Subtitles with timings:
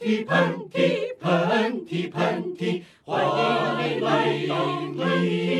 [0.00, 4.56] 嚏，喷嚏，喷嚏，喷嚏，欢迎来到
[4.96, 5.50] 喷嚏。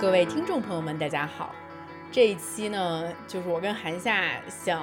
[0.00, 1.54] 各位听众朋友们，大家好。
[2.10, 4.82] 这一期呢，就是我跟韩夏想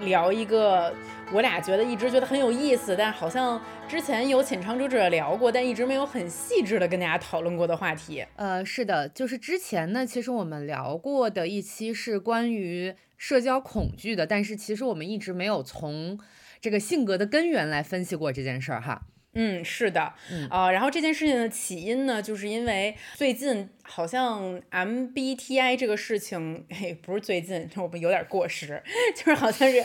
[0.00, 0.94] 聊一个
[1.32, 8.24] 我俩觉得一直觉得很有意思，但好像之前有浅尝辄止聊过，但一直没有很细致的跟大家讨论过的话题。
[8.36, 16.18] 呃，是的，就是之前呢，其实我们聊过的一期是关于社交恐惧的，但是其实我们一直没有从
[16.60, 19.02] 这个性格的根源来分析过这件事儿哈。
[19.34, 28.82] 嗯，是的，嗯啊、然后这件事情的起因呢，就是因为最近好像 MBTI 这个事情，嘿，不是最近，我们有点过时，
[29.14, 29.84] 就是好像是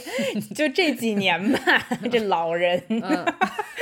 [0.55, 3.25] 就这几年吧，这老人，嗯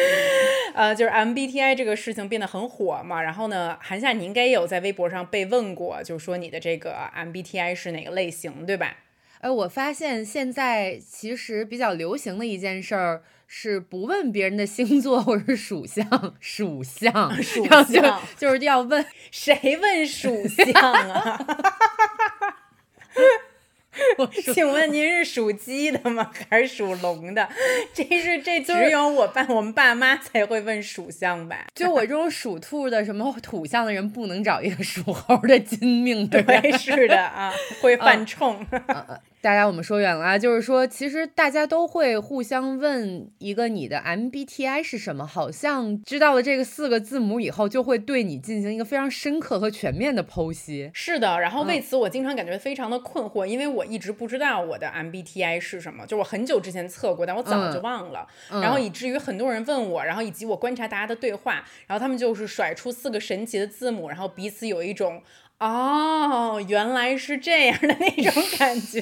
[0.75, 3.21] 呃，就是 MBTI 这个事情变得很火嘛。
[3.21, 8.97] 然后呢，韩夏你应该也有在微博上被问过，就是说你的这个 MBTI 是哪个类型，对吧？
[9.39, 21.45] 呃，我发现现在其实比较流行的一件事儿是不问别人的星座或者是属相，属相，属 然后就相就是要问谁问属相啊？
[24.17, 26.31] 我 请问您是属鸡的吗？
[26.49, 27.47] 还是属龙的？
[27.93, 31.67] 这是这只有我爸我们爸妈才会问属相吧？
[31.75, 36.61] 就我这种属兔的什么土象的人，不能找一个属猴的金命的人。
[36.63, 38.65] 对，是的啊，会 犯冲。
[39.43, 50.89] 大家我们说远了啊，就是说，其实大家都会互相问一个你的 MBTI 是什么，好像知道了这个四个字母以后，就会对你进行一个非常深刻和全面的剖析。
[50.93, 65.21] 是的，然后为此我经常感觉非常的困惑，因为我一直不知道我的 MBTI 是什么，就我很久之前测过，但我早就忘了，然后以至于很多人问我，然后以及我观察大家的对话，然后他们就是甩出四个神奇的字母，然后彼此有一种。
[65.59, 69.01] 哦，原来是这样的那种感觉，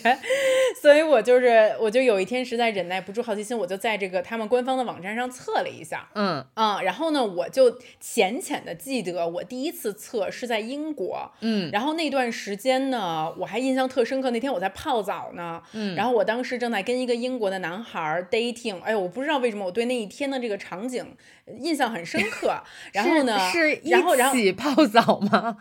[0.79, 14.29] 所以我就是，我就有一天实在忍耐不住好奇心，我就在这个他们官方的网站上测了一下，嗯啊、然后呢，我就浅浅的记得我第一次测是在英国，嗯然后那段时间呢，我还印象特深刻。
[14.29, 21.15] 那天我在泡澡呢，嗯然后我当时正在跟一个英国的男孩儿 dating，哎呦，我不知道为什么我对那一天的这个场景
[21.59, 22.55] 印象很深刻。
[22.93, 25.57] 然后呢，是是一然后然后起泡澡吗？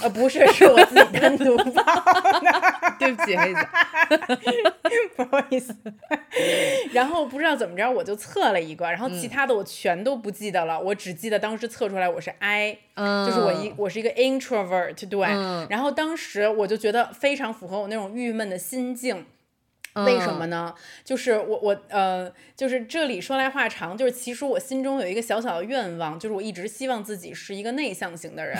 [0.00, 1.82] 呃不是，是我自己单独泡
[2.98, 3.60] 对不起，黑子。
[5.16, 5.74] 不好意思。
[6.92, 15.26] 然后不知道怎么着，我就测了一个，然后嗯其他的我全都不记得了，我只记得当时测出来我是 I，、嗯，就是我一我是一个 introvert，对。
[15.28, 19.26] 嗯然后当时我就觉得非常符合我那种郁闷的心境。
[19.94, 20.74] 为什么呢？
[21.04, 28.56] 就是我我呃，就是这里说来话长，就是其实我心中有一个小小的愿望，就是我一直希望自己是一个内向型的人。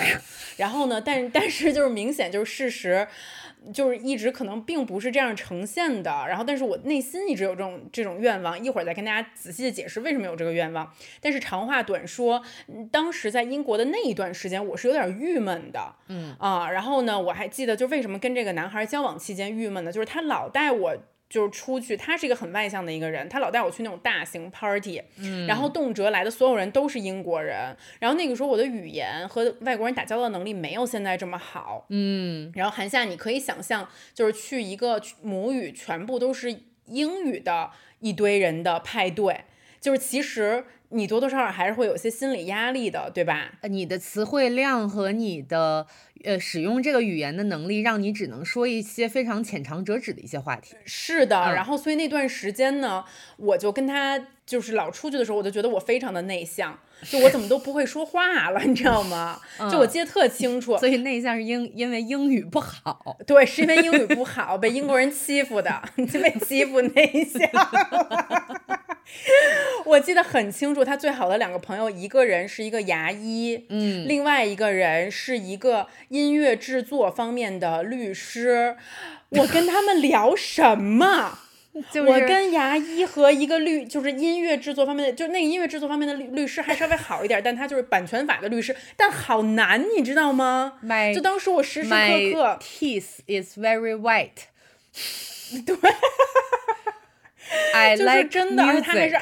[0.57, 3.07] 然后呢，但但是就是明显就是事实，
[3.73, 6.11] 就是一直可能并不是这样呈现的。
[6.27, 10.93] 然后，但是我内心一直有这种这种愿望，一会儿再跟大家仔细的解释为什么有这个愿望。
[11.19, 19.91] 但是长话短说，嗯当时在英国的那一段时间，我是有点郁闷的，嗯啊，然后呢，我还记得就为什么跟这个男孩交往期间郁闷呢？
[19.91, 20.95] 就是他老带我。
[21.33, 32.51] 就是出去，他是一个很外向的一个人，他老带我去那种大型 party，嗯，然后动辄来的所有人都是英国人，然后那个时候我的语言和外国人打交道能力没有现在这么好，嗯。
[32.53, 36.55] 然后韩夏，你可以想象，就是去一个母语全部都是
[36.85, 37.71] 英语的
[38.01, 39.45] 一堆人的派对，
[39.81, 43.53] 就是其实你多多少少还是会有些心理压力的，对吧？
[43.61, 45.85] 呃你的词汇量和你的
[46.23, 50.75] 呃使用这个语言的能力，让你只能说一些非常浅尝辄止的一些话题。
[50.85, 53.03] 是的，嗯然后所以那段时间呢，
[53.37, 59.39] 我就跟他就是老出去的时候，我就觉得我非常的内向，就我怎么都不会说话了，你知道吗？
[59.71, 63.17] 就我记得特清楚，所以内向是英因为英语不好。
[63.25, 65.81] 对，是因为英语不好，被英国人欺负的，
[66.11, 67.41] 就被欺负内向。
[69.85, 78.75] 我记得很清楚，他最好的两个朋友，一个人是一个牙医，嗯另外一个人是一个音乐制作方面的律师。
[79.29, 81.39] 我跟他们聊什么？
[81.91, 91.97] 就是我跟牙医和一个律，就是音乐制作方面的，就那个音乐制作方面的律律师还稍微好一点，但他就是版权法的律师，但好难，你知道吗？my 就当时我时时刻
[92.31, 94.43] 刻 teeth is very white。
[95.65, 95.75] 对，
[97.73, 99.17] I 就是 like 真的，而且他还是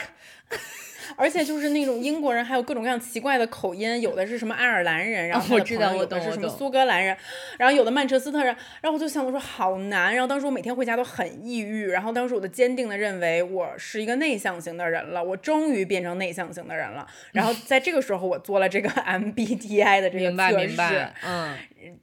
[1.21, 7.15] 而且就是那种英国人，还有各种各样奇怪的口音，有的是什么爱尔兰人，然后哦我知道我有的是什么苏格兰人，
[7.59, 8.47] 然后有的曼彻斯特人，
[8.81, 21.55] 然后我就想，我说好难，然后当时我每天回家都很抑郁，然后当时我就坚定的认为我是一个内向型的人了，我终于变成内向型的人了，然后在这个时候我做了这个 MBTI 的这个测试，明白，嗯。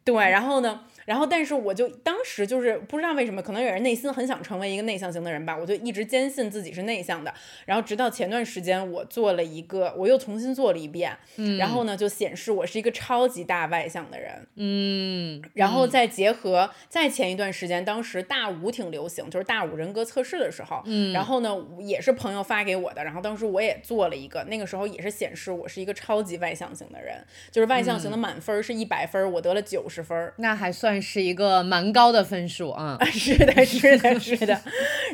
[0.05, 7.33] 对，然后呢，然后但是我就当时就是不知道为什么，可能也是内心很想成为一个内向型的人吧，我就一直坚信自己是内向的。
[7.65, 14.47] 然后直到前段时间，我做了一个，我又重新做了一遍，嗯然后呢就显示我是一个超级大外向的人。
[14.57, 27.17] 嗯，然后再结合再前一段时间，当时大五挺流行，就是大五人格测试的时候，嗯然后呢也是朋友发给我的，然后当时我也做了一个，那个时候也是显示我是一个超级外向型的人，
[27.51, 30.31] 就是外向型的满分是一百分，我得了九十分。
[30.37, 32.99] 那还算是一个蛮高的分数啊。
[33.13, 34.61] 是的，是的，是的。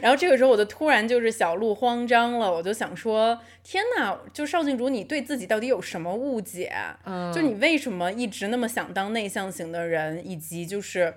[0.01, 6.73] 然后这个时候我就突然就是小鹿慌张了，我就想说，天呐，就邵静竹，你对自己到底有什么误解？
[7.05, 11.15] 嗯，就你为什么一直那么想当内向型的人，以及就是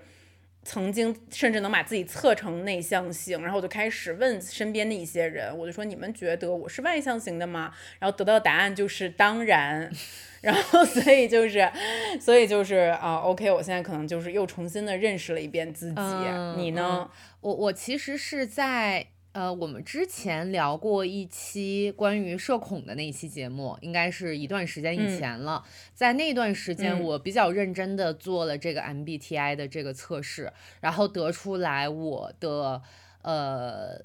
[0.64, 7.72] 曾经甚至能把自己测成内向型，然后我就开始问身边的一些人，我就说你们觉得我是外向型的吗？
[8.00, 9.92] 然后得到的答案就是当然。
[10.42, 11.70] 然后，所以就是，
[12.20, 15.96] 所以就是啊，OK，我现在可能就是又重新的认识了一遍自己。
[15.98, 17.10] 嗯你呢？
[17.42, 25.64] 我我其实是在呃，我们之前聊过一期关于社恐的那一期节目，应该是一段时间以前了。
[25.94, 30.52] 在那段时间，嗯我比较认真的做了这个 MBTI 的这个测试，
[30.82, 32.82] 然后得出来我的
[33.22, 34.02] 呃。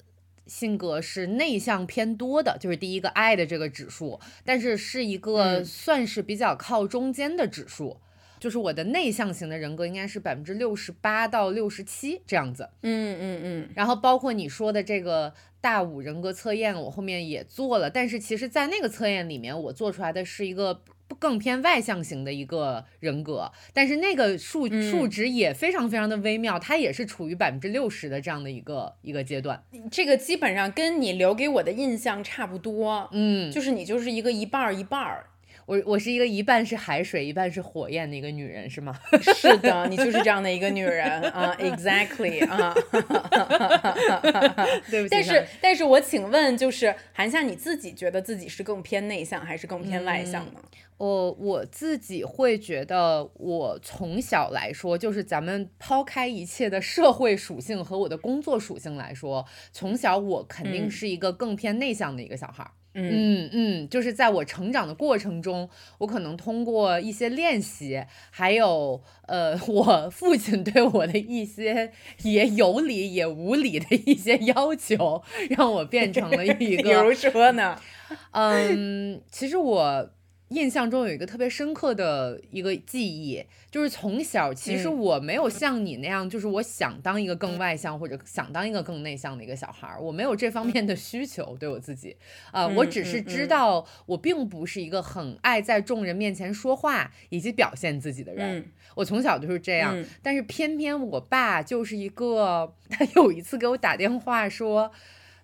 [0.53, 7.97] 性格是内向偏多的，就是第一个 I 的这个指数，但是是一个嗯算是比较靠中间的指数，
[8.39, 12.69] 就是我的内向型的人格应该是百分之六十八到六十七这样子。
[12.83, 29.63] 嗯嗯嗯，然后包括你说的这个大五人格测验，我后面也做了，但是其实，在那个测验里面，我做出来的是一个不更偏外向型的一个人格，但是那个数嗯数值也非常非常的微妙，它也是处于百分之六十的这样的一个一个阶段。
[29.91, 33.09] 这个基本上跟你留给我的印象差不多。
[33.11, 35.27] 嗯，就是你就是一个一半儿一半儿。
[35.65, 38.97] 我我是一个一半是海水，一半是火焰的一个女人，是吗？
[39.35, 42.73] 是的，你就是这样的一个女人啊，exactly 啊。
[44.89, 50.59] 对不起，但是，但是我请问，就是韩夏，你自己觉得自己是更偏内向还是更偏外向呢？
[50.97, 62.71] 我我自己会觉得，我从小来说，就是咱们抛开一切的社会属性和我的工作属性来说，从小我肯定嗯是一个更偏内向的一个小孩儿。
[62.71, 65.69] 嗯嗯嗯，就是在我成长的过程中，
[65.99, 71.91] 我可能通过一些练习，还有呃，我父亲对我的一些
[72.21, 77.79] 也有理也无理的一些要求，让我变成了一 个比如说呢？
[78.31, 80.09] 嗯，其实我
[80.53, 92.15] 印象中有一个特别深刻的一个记忆，就是从小其实嗯我没有像你那样，就是我想当一个更外向或者想当一个更内向的一个小孩儿，我没有这方面的需求对我自己
[92.51, 98.59] 啊、我嗯只是知道我并不是一个很爱在众人面前说话以及表现自己的人。
[98.59, 98.65] 嗯
[98.95, 104.91] 我从小就是这样，嗯但是偏偏我爸就是一个，他有一次给我打电话说。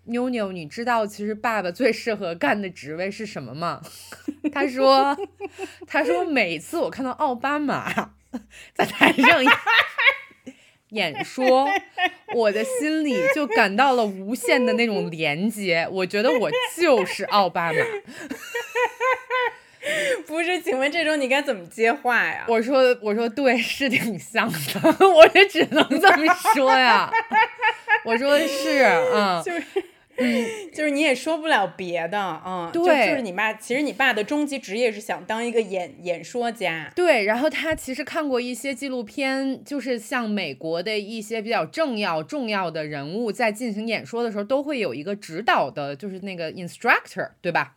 [0.06, 3.82] 妞妞，你知道其实爸爸最适合干的职位是什么吗？
[4.52, 5.16] 他说，
[5.86, 8.14] 他说每次我看到奥巴马
[8.74, 9.44] 在台上
[10.90, 11.70] 演说，
[12.34, 15.88] 我的心里就感到了无限的那种连接。
[15.92, 17.80] 我觉得我就是奥巴马。
[20.28, 22.46] 不是，请问这种你该怎么接话呀？
[22.48, 27.12] 我说，我说对，是挺像的， 我也只能这么说呀。
[28.06, 29.64] 我说是，嗯，就是。
[30.22, 47.76] 嗯就是你也说不了别的，嗯，就对就是你爸，其实你爸的终极职业是想当一个演演说家，对，然后他其实看过一些纪录片，就是像美国的一些比较重要重要的人物在进行演说的时候，都会有一个指导的，就是那个 instructor，对吧？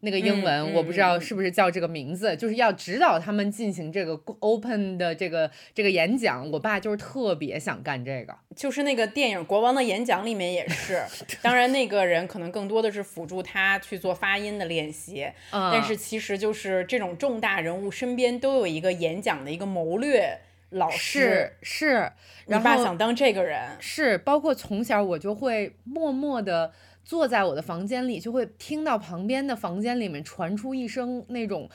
[0.00, 6.48] 那个英文、嗯我不知道嗯是不是叫这个名字，就是要指导他们进行这个 open 的这个这个演讲。
[6.50, 11.02] 我爸就是特别想干这个，就是那个电影《国王的演讲》里面也是，
[11.42, 20.38] 当然那个人可能更多的是辅助他去做发音的练习，嗯、但是其实就是这种重大人物身边都有一个演讲的一个谋略
[20.70, 22.12] 老师，是是，
[22.46, 26.72] 你然后爸想当这个人，是，包括从小我就会默默的
[27.06, 31.70] 坐在我的房间里，就会听到旁边的房间里面传出一声那种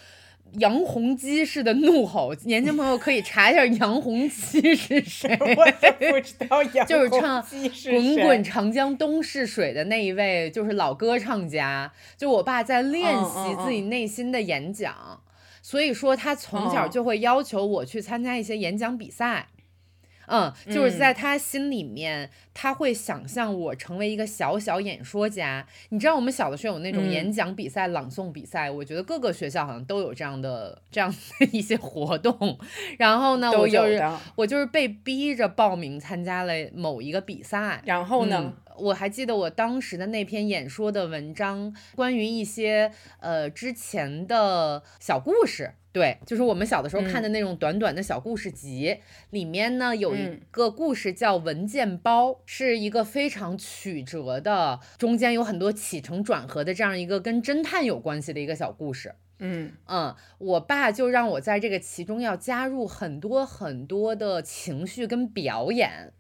[0.55, 2.33] 杨洪基式的怒吼。
[2.43, 7.41] 年轻朋友可以查一下杨洪基是谁， 我也不知道杨洪就是唱
[7.89, 11.93] 滚滚长江东逝水的那一位，就是老歌唱家。
[12.17, 15.21] 就我爸在练嗯习嗯自己内心的演讲，
[15.61, 19.47] 所以说他从小嗯就会要求我去参加一些演讲比赛。
[20.31, 25.67] 嗯，就是嗯在他心里面，他会想象我成为一个小小演说家。
[25.89, 32.57] 你知道，我们小的时候有那种嗯演讲比赛、朗诵比赛，我觉得各个学校好像都有这样的这样的一些活动。
[32.97, 34.01] 然后呢，我就是。
[34.35, 37.81] 我就是被逼着报名参加了某一个比赛。
[37.85, 38.53] 然后呢嗯？
[38.81, 45.73] 我还记得我当时的那篇演说的文章，关于一些呃之前的小故事。
[45.93, 48.97] 对，就是我们小的时候看的那种短短的小故事集，
[49.31, 59.15] 里面呢有一嗯个故事叫文件包，是一个非常曲折的，中间有很多起承转合的这样一个跟侦探有关系的一个小故事。
[59.43, 66.13] 嗯，嗯，我爸就让我在这个其中要加入很多很多的情绪跟表演，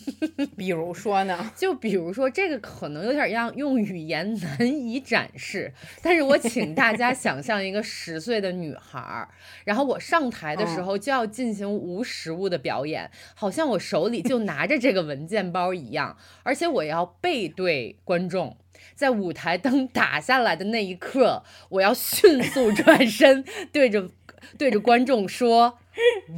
[0.58, 1.50] 比如说呢？
[1.56, 9.28] 就比如说这个可能有点让用语言难以展示，但是我请大家 想象一个十岁的女孩儿，
[9.64, 18.58] 然后我上台的时嗯候就要进行无实物的表演，好像我手里就拿着这个文件包一样，而且我要背对观众。
[18.94, 24.08] 在舞台灯打下来的那一刻，我要迅速转身，对着
[24.58, 25.78] 对着观众说：“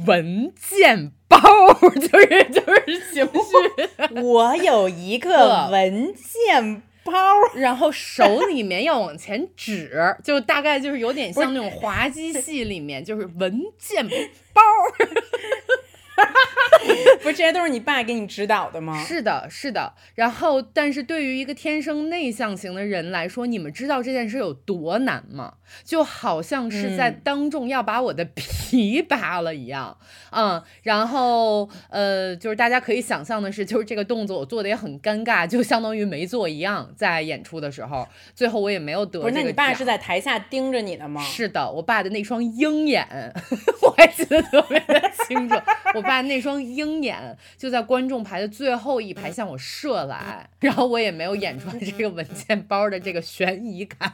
[0.07, 1.39] 文件包，
[1.95, 7.13] 就是就是情绪。”我有一个个文件包，
[7.55, 14.07] 然后手里面要往前指，就大概就是有点像那种滑稽戏里面，就是文件
[14.53, 14.61] 包。
[16.23, 16.31] 哈
[16.79, 19.03] 哈不是这些都是你爸给你指导的吗？
[19.03, 19.93] 是的，是的。
[20.15, 25.53] 然后，但是对于一个天生内向型的人来说，你们知道这件事有多难吗？
[25.83, 29.97] 就好像是在嗯当众要把我的 皮扒了一样。
[30.31, 36.91] 嗯，然后呃，就是大家可以想象的是，就是这个动作我做的也很尴尬，就相当于没做一样。
[36.95, 41.21] 在演出的时候，最后我也没有得不是，那你爸是在台下盯着你的吗？
[41.23, 43.07] 是的，我爸的那双鹰眼，
[43.81, 45.55] 我还记得特别的清楚。
[45.95, 54.13] 我爸那双鹰眼就在观众排的最后一排向我射来，然后我也没有演出来这个文件包的这个悬疑感。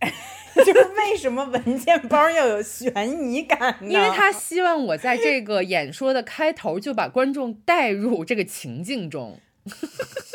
[0.64, 3.92] 就是为什么文件包要有悬疑感呢？
[3.92, 9.38] 因为他希望我在这个演说的开头就把观众带入这个情境中，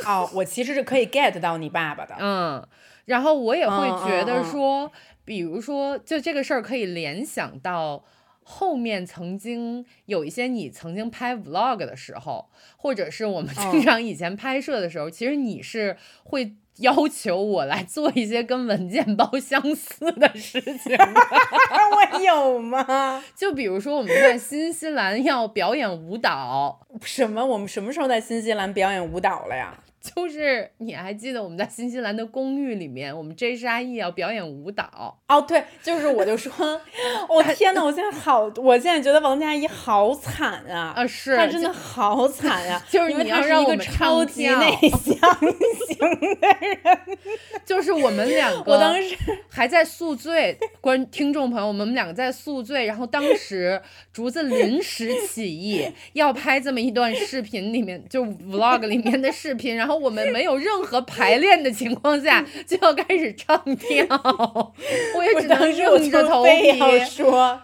[0.06, 2.16] 哦，我其实是可以 get 到你爸爸的。
[2.20, 2.68] 嗯，
[3.06, 4.92] 然后我也会嗯觉得嗯嗯说，
[5.24, 8.06] 比如说，就这个事儿可以联想到
[8.42, 16.56] 后面曾经有一些你曾经拍 vlog 的时候，或者是我们经嗯常以前拍摄的时候，其实你是会。
[16.78, 20.98] 要求我来做一些跟文件包相似的事情的，
[22.14, 23.24] 我有吗？
[23.36, 27.46] 就比如说我们在新西兰要表演舞蹈，什么？
[27.46, 29.74] 我们什么时候在新西兰表演舞蹈了呀？
[30.16, 36.54] 就是你还记得我们在新西兰的公寓里面，我们 J 沙 E 要表演舞蹈，哦，对，就是我就说，
[37.28, 40.94] 我、天呐，我现在好，我现在觉得王佳怡好惨啊！
[40.96, 45.40] 啊是她真的好惨呀、 就是你要让她是一个我们超级内向
[45.88, 47.00] 型的人。
[47.66, 49.18] 就是我们两个，我当时
[49.50, 53.82] 还在宿醉，观听众朋友，我们两个在宿醉，然后当时
[54.14, 64.06] 竹子临时起意要拍这么一段视频，里面就 vlog 里面的视频，然后我们没有任何排练的情况下就要开始唱跳，
[65.16, 66.80] 我也只能硬着头皮。
[67.10, 67.60] 说，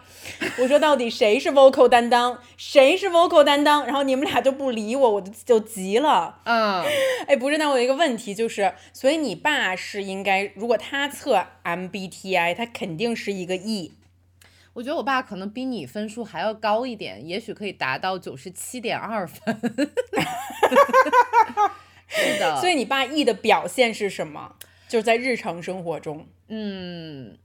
[0.57, 6.39] 我说到底谁是 vocal 担当，谁是 vocal 担当，然后你们俩就不理我，我就就急了。
[6.45, 6.83] 嗯，
[7.27, 13.93] 哎，不是，那我有一个问题就是，所以你爸是应该，如果他测 MBTI，他肯定是一个 E。
[14.73, 19.59] 我觉得我爸可能比你分数还要高一点，也许可以达到九十七点二分。
[22.11, 24.55] 是的， 所以你爸 E 的表现是什么？
[24.87, 27.37] 就是在日常生活中，嗯，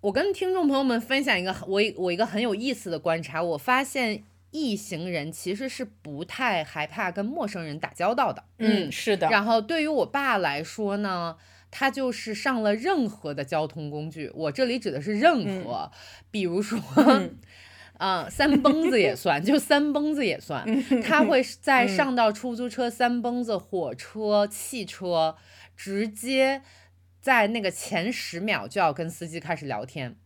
[0.00, 8.42] 我跟听众朋友们分享一个我一我一个很有意思的观察，我发现异行人其实是不太害怕跟陌生人打交道的。
[8.58, 11.36] 嗯，是的，然后对于我爸来说呢，
[11.70, 15.92] 他就是上了任何的交通工具，我这里指的是任何，
[16.32, 16.80] 比如说。
[16.96, 17.38] 嗯
[18.00, 20.64] 啊、三蹦子也 算，就三蹦子也算。
[21.02, 25.36] 他会在上到出租车、三蹦子、火车、汽车，
[25.76, 26.62] 直接
[27.20, 30.16] 在那个前十秒就要跟司机开始聊天，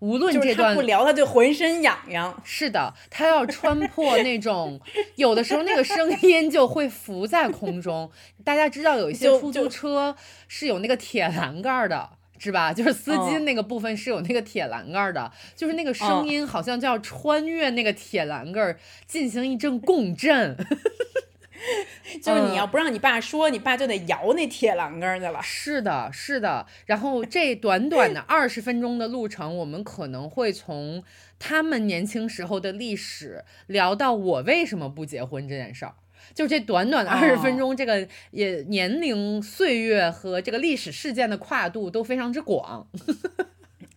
[0.00, 2.42] 无论这段不聊，他就浑身痒痒。
[2.44, 4.78] 是的，他要穿破那种，
[5.16, 8.10] 有的时候那个声音就会浮在空中。
[8.44, 10.14] 大家知道有一些出租车
[10.46, 12.18] 是有那个铁栏杆儿的。
[12.42, 12.72] 是吧？
[12.72, 20.56] 就是司机嗯那个部分是有那个铁栏杆儿的，就是那个声嗯音好像就要穿越那个铁栏杆儿进行一阵共振。
[22.20, 25.40] 就是你要不让你爸说，你爸就得摇那铁栏杆去了。
[25.40, 26.66] 是的，是的。
[26.86, 31.04] 然后这短短的二十分钟的路程，我们可能会从
[31.38, 35.94] 他们年轻时候的历史聊到我为什么不结婚这件事儿。
[36.34, 42.86] 就这短短的二十分钟，这个也年龄、岁月和这个历史事件的跨度都非常之广。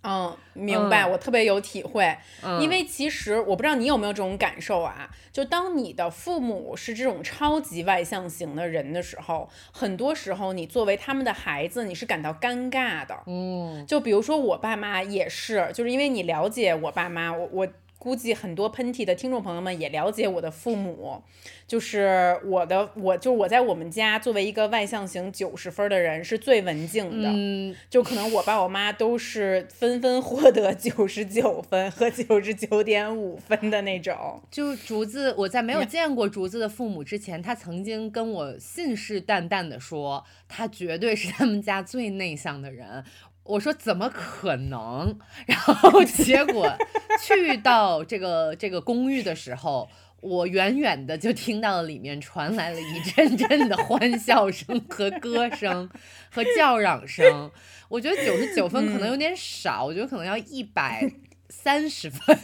[0.08, 2.16] 嗯，明白，我特别有体会。
[2.62, 13.18] 因为其实我不知道你有没有这种感受啊，就当你的父母是这种超级外向型的人的时候，很多时候你作为他们的孩子，你是感到尴尬的。
[13.26, 17.68] 嗯，就比如说我爸妈也是，就是因为你了解我爸妈，我我。
[18.06, 21.24] 估计很多喷嚏的听众朋友们也了解我的父母，
[21.68, 34.40] 就是我的，我就我在我们家作为一个外向型九十分的人是最文静的，嗯，就可能我爸我妈都是纷纷获得九十九分和九十九点五分的那种。
[34.52, 43.04] 就竹子，我在没有见过竹子的父母之前，他曾经跟我信誓旦旦的说，他绝对是他们家最内向的人。
[43.46, 45.18] 我说怎么可能？
[45.46, 46.76] 然后结果
[47.22, 49.88] 去到这个这个公寓的时候，
[50.20, 55.90] 我远远的就听到了里面传来了一阵阵的欢笑声和歌声
[56.32, 57.52] 和叫嚷声。
[57.88, 61.12] 我觉得九十九分可能有点少，我觉得可能要一百。
[61.50, 62.38] 三十分，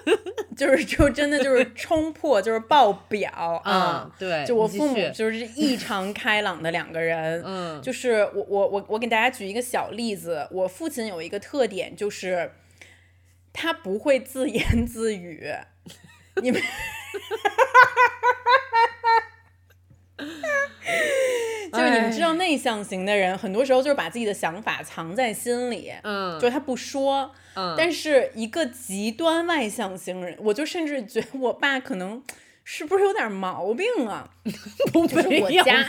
[0.56, 3.30] 就是就真的就是冲破，就是爆表
[3.64, 4.10] 啊！
[4.18, 7.42] 对，就我父母就是异常开朗的两个人。
[7.46, 12.52] 嗯，就是我我我我给大家举一个小例子，我父亲有一个特点，就是
[13.52, 15.52] 他不会自言自语。
[16.42, 16.60] 你们，
[21.72, 27.32] 就是你们知道内向型的人，很多时候就是把自己的想法藏在心里，嗯，就是他不说。
[27.58, 32.22] 嗯但是一个极端外向型人，我就甚至觉得我爸可能
[32.64, 34.28] 是不是有点毛病啊？
[34.44, 35.82] 就是我家，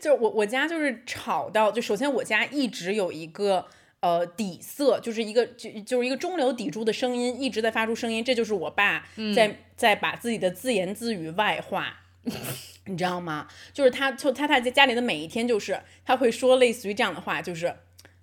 [0.00, 3.66] 就是我我家就是吵到，就首先我家一直有一个
[4.00, 12.00] 呃底色，就是一个就就是一个中流砥柱的声音一直在发出声音，这就是我爸在在把自己的自言自语外化，
[12.86, 13.48] 你知道吗？
[13.72, 17.74] 就是他就他他在家里的每一天，就是他会说类似于这样的话，就是。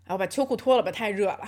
[0.05, 1.39] 我把秋裤脱了吧，太热了。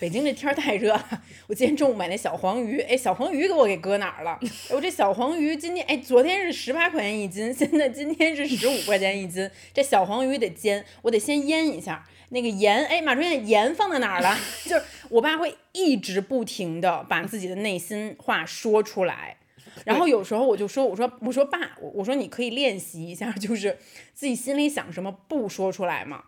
[0.00, 1.22] 北京这天儿太热了。
[1.46, 4.36] 我今天中午买那小黄鱼，哎，小黄鱼给我给搁哪儿了？
[4.70, 9.48] 我这小黄鱼今天，哎，昨天是十八块钱一斤，现在今天是十五块钱一斤。
[9.72, 12.04] 这小黄鱼得煎，我得先腌一下。
[12.30, 14.36] 那个盐，哎，马春燕，盐放在哪儿了？
[14.64, 19.36] 就是我爸会一直不停的把自己的内心话说出来，
[19.84, 23.78] 然后有时候我就说，我说，我说爸，我我说你可以练习一下，就是
[24.14, 26.24] 自己心里想什么不说出来嘛。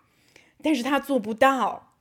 [0.62, 1.94] 但是他做不到，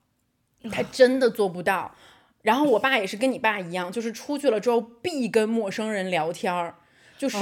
[0.71, 1.95] 他真的做不到。
[2.41, 6.75] 然后我爸也是跟你爸一样，就是出去了之后必跟陌生人聊天儿，
[7.19, 7.37] 就是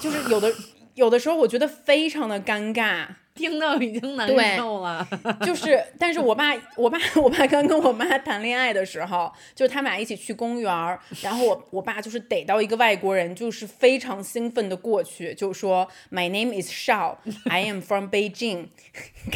[0.00, 0.52] 就是有的
[0.94, 3.06] 有的时候我觉得非常的尴尬。
[3.38, 5.06] 听到已经难受了，
[5.46, 18.70] 就是，但是我爸，我爸，我爸刚跟我妈谈恋爱的时候，就是他们俩一起去公园，然后我我爸就是逮到一个外国人，就是非常兴奋的过去，就说 My name is Shao, I am from Beijing.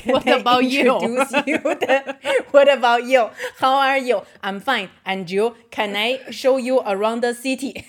[0.07, 0.99] What about you?
[2.51, 3.31] What about you?
[3.59, 4.25] How are you?
[4.41, 4.89] I'm fine.
[5.05, 5.55] And you?
[5.71, 7.85] Can I show you around the city?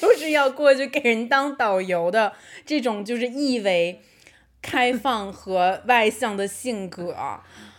[0.00, 2.32] 就是要过去给人当导游的
[2.66, 4.00] 这种，就是意味。
[4.64, 7.14] 开放和外向的性格，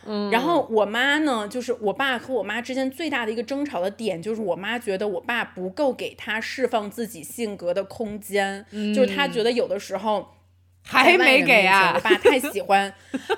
[0.05, 10.34] 嗯，然后我妈呢，就是我爸和我妈之间最大的一个争吵的点，就是我妈觉得我爸不够给她释放自己性格的空间，就是她觉得有的时候。
[10.87, 11.93] 还没给啊！
[11.95, 12.93] 我爸太喜欢，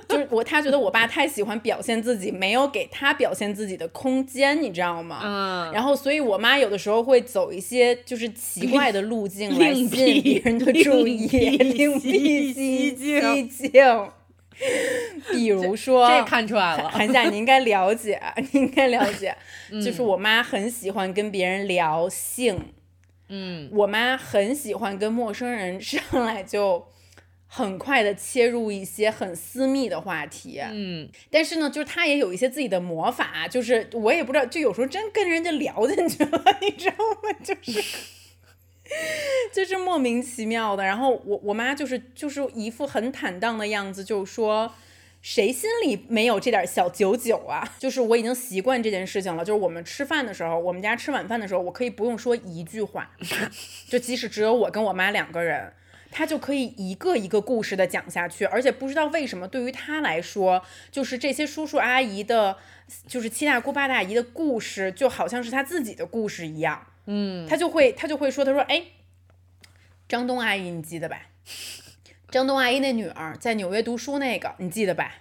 [0.09, 5.21] 就是我，他觉得我爸太喜欢表现自己，没有给他表现自己的空间，你知道吗？
[5.23, 5.71] 嗯。
[5.71, 9.89] 然后，所以我妈有的时候会走一些就是奇怪的路径来吸引
[10.21, 14.11] 别人的注意，另辟蹊径。
[15.31, 19.33] 比如说，这看出来了，韩夏，你应该了解，你应该了解，
[19.83, 22.59] 就是我妈很喜欢跟别人聊性，
[23.29, 26.85] 嗯，我妈很喜欢跟陌生人上来就。
[27.49, 37.31] 很快的切入一些很私密的话题，嗯，但是呢，就是他也有一些自己的魔法，就是我也不知道，就有时候真跟人家聊进去了，你知道吗？
[37.41, 37.83] 就是
[39.53, 40.83] 就是莫名其妙的。
[40.83, 44.73] 然后我我妈就是就是一副很坦荡的样子，就说
[45.21, 47.75] 谁心里没有这点小九九啊？
[47.79, 49.43] 就是我已经习惯这件事情了。
[49.43, 53.09] 就是我们吃饭的时候，我们家吃晚饭的时候，我可以不用说一句话，
[53.87, 55.71] 就即使只有我跟我妈两个人。
[56.09, 62.57] 他就可以一个一个故事的讲下去，而且不知道为什么，对于他来说，就是这些叔叔阿姨的，
[63.07, 66.87] 就是七大姑八大姨的故事，就好像是他自己的故事一样。
[67.05, 68.83] 嗯，他就会他就会说，他说，哎，
[70.07, 71.21] 张东阿姨你记得吧？
[72.29, 75.13] 张东阿姨那女儿在纽约读书那个你记得吧？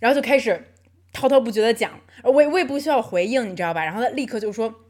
[0.00, 0.72] 然后就开始
[1.12, 3.84] 滔滔不绝的讲，我也我也不需要回应，你知道吧？
[3.84, 4.81] 然后他立刻就说。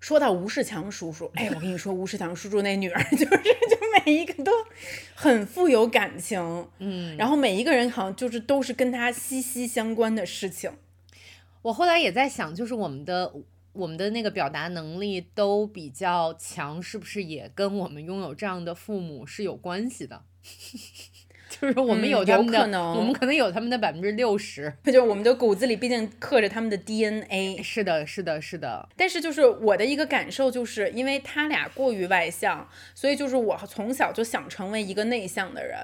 [0.00, 4.50] 说到吴世强叔叔，哎，我跟你说，吴世强叔叔那女儿 就是，就每一个都
[5.14, 6.40] 很富有感情，
[6.78, 10.72] 嗯，然后每一个人好像就是都是跟他息息相关的事情。
[11.62, 13.32] 我后来也在想，就是我们的
[13.74, 20.24] 我们的那个表达能力都比较强，是不是也跟我们拥有这样的父母是有关系的？
[21.60, 27.62] 就是我们有他们的，我们可能有他们的百分之六十， 就是我们的骨子里毕竟刻着他们的 DNA。
[27.62, 28.88] 是的，是的，是的。
[28.96, 35.78] 但是就是我的一个感受，就是因为他俩过于外向，所以就是我从小就想成为一个内向的人。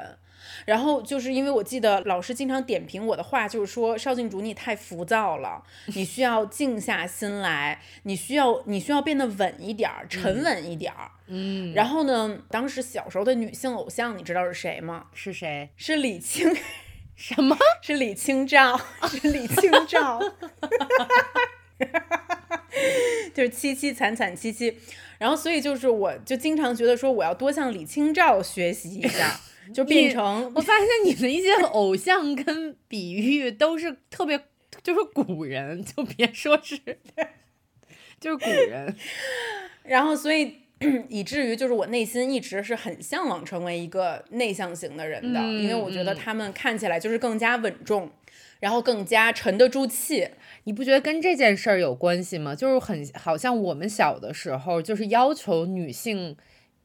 [0.64, 11.10] 然后就是因为我记得老师经常点评我的话，就是说邵静竹你太浮躁了，你需要静下心来，你需要你需要变得稳一点儿，沉稳一点儿。
[11.26, 11.72] 嗯。
[11.74, 15.06] 然后呢，当时小时候的女性偶像，你知道是谁吗？
[15.12, 15.68] 是谁？
[15.76, 16.54] 是李清。
[17.16, 17.56] 什么？
[17.80, 18.78] 是李清照？
[19.08, 20.20] 是李清照。
[23.34, 24.78] 就是凄凄惨惨戚戚。
[25.18, 29.40] 然后所以就是我就经常觉得说我要多向李清照学习一下。
[29.72, 34.40] 就变成，我发现你的一些偶像跟比喻都是特别，
[34.82, 36.78] 就是古人，就别说是，
[38.20, 38.94] 就是古人。
[39.84, 40.56] 然后，所以
[41.08, 48.10] 以至于就是我内心一直是很向往成为一个内向型的人的，因为我觉得他们看起来就是更加稳重，
[48.60, 50.28] 然后更加沉得住气。
[50.64, 52.54] 你不觉得跟这件事儿有关系吗？
[52.54, 56.36] 就是很好像我们小的时候就是要求女性。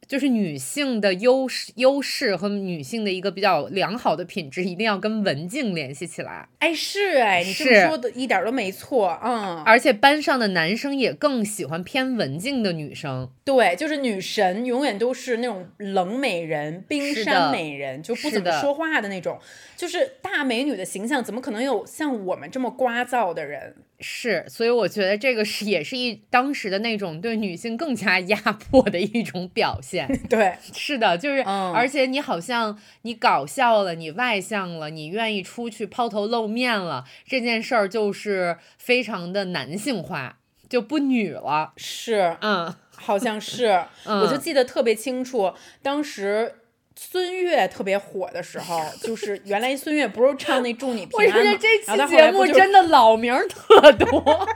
[0.08, 6.50] 就是女性的优势、优势和女性的一个比较良好的品质，一定要跟文静联系起来。
[6.60, 9.64] 哎，是哎，你这么说的一点都没错，嗯。
[9.64, 13.30] 而且班上的男生也更喜欢偏文静的女生。
[13.46, 19.40] 对，就是女神永远都是那种冷美人、冰山美人，就不怎么说话的那种。
[19.78, 23.76] 就是大美女的形象，怎么可能有像我们这么聒噪的人？
[24.02, 30.08] 是，所以我觉得这个是也是一当时的那种对女性更加压迫的一种表现。
[30.28, 41.74] 对，是的，就是，而且你好像你搞笑了，你外向了，你愿意出去抛头露面了，这件事儿就是非常的男性化，就不女了。
[41.78, 46.56] 是，嗯，好像是， 我就记得特别清楚，当时。
[46.96, 51.36] 孙悦特别火的时候， 就是原来孙悦不是唱那祝你平安吗？
[51.36, 54.48] 我觉得这期节目真的老名特多，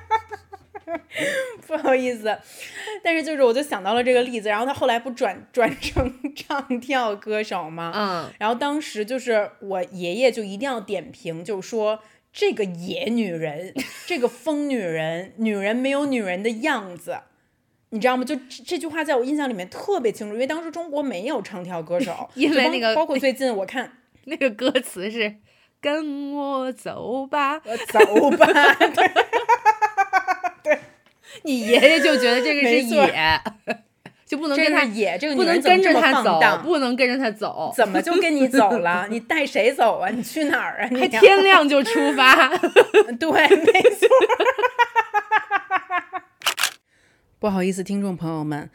[1.66, 2.38] 不好意思。
[3.04, 7.92] 但是就是我就想到了这个例子，然后他后来不转 转成唱跳歌手吗？
[7.96, 8.34] 嗯。
[8.40, 12.00] 然后当时就是我爷爷就一定要点评，就说
[12.34, 13.74] 这个野女人，
[14.06, 17.20] 这个疯女人，女人没有女人的样子。
[17.92, 18.24] 你知道吗？
[18.26, 23.92] 就这句话在我印象里面特别清楚，因为当时中国没有唱跳歌手， 因为那个包括最近我看
[24.26, 25.36] 那个歌词是
[25.80, 28.48] “跟我走吧， 走吧”，
[30.64, 30.80] 对，
[31.44, 33.42] 你爷爷就觉得这个是野，
[34.26, 39.06] 就不能跟他野，这个不能跟着他走，不能跟着他走，怎么就跟你走了？
[39.12, 40.10] 你带谁走啊？
[40.10, 40.90] 你去哪儿啊？
[41.00, 42.48] 还天亮就出发？
[43.20, 44.08] 对，没错。
[47.38, 48.70] 不好意思，听众朋友们，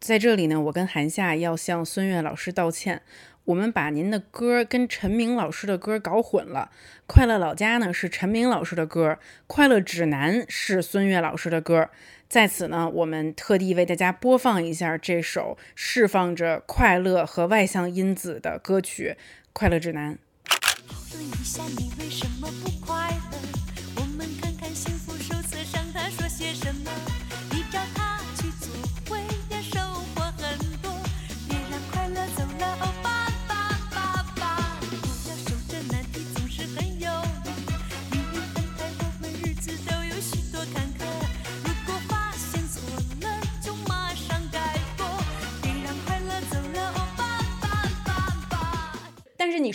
[0.00, 3.02] 在这里呢，我跟韩夏要向孙悦老师道歉，
[3.44, 6.70] 我们把您的歌跟陈明老师的歌搞混了。
[7.06, 11.90] 快乐老家呢是陈明老师的歌，快乐指南是孙悦老师的歌。
[12.30, 19.16] 在此呢，我们特地为大家播放一下这首释放着快乐和外向因子的歌曲
[19.52, 20.14] 《快乐指南》。
[22.86, 22.97] 我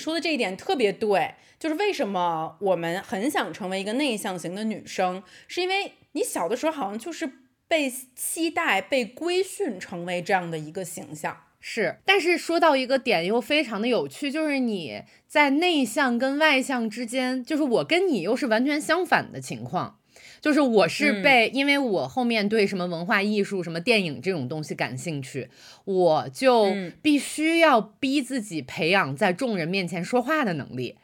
[0.04, 7.30] 说的这一点特别对，就是为什么我们很想成为一个内向型的女生，是因为你小的时候好像就是
[7.68, 11.38] 被期待、被规训成为这样的一个形象。
[11.66, 20.00] 是，但是说到一个点又非常的有趣，就是你在内向跟外向之间，就是我跟你又是完全相反的情况。
[20.44, 25.48] 就是我是被，因为我后面对什么文化艺术、什么电影这种东西感兴趣，
[25.86, 30.98] 我就必须要逼自己培养在众人面前说话的能力，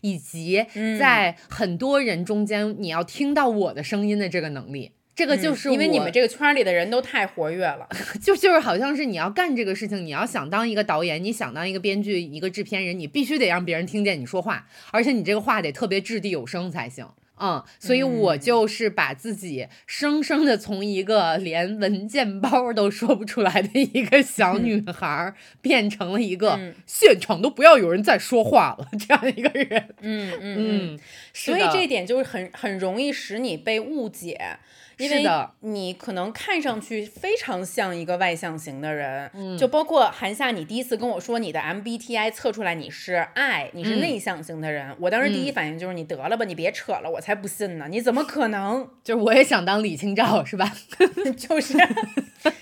[0.00, 0.64] 以及
[0.98, 4.92] 在很多人中间你要听到我的声音的这个能力。
[5.14, 7.86] 这个就是因为你们这个圈儿里的人都太活跃了。
[8.22, 17.06] 就就是好像是你要干这个事情，你要想当一个导演，你想当一个编剧、一个制片人，你必须得让别人听见你说话，而且你这个话得特别掷地有声才行。
[17.38, 29.94] 嗯，所以我就是把自己生生的从一个连文件包都说不出来的一个小 女孩儿，变成了一个嗯现场都不要有人再说话了这样一个人。
[30.00, 30.56] 嗯嗯
[30.94, 30.98] 嗯。
[31.34, 34.58] 所以这一点就是很很容易使你被误解，
[34.98, 35.24] 因为
[35.60, 48.88] 你可能看上去非常像一个外向型的人，嗯就包括韩夏，你第一次跟我说你的 MBTI 测出来你是 I，你是嗯内向型的人，我当时第一嗯反应就是你得了吧，你别扯了，我才不信呢，你怎么可能？
[49.04, 50.72] 就是我也想当李清照，是吧？
[51.36, 51.76] 就是，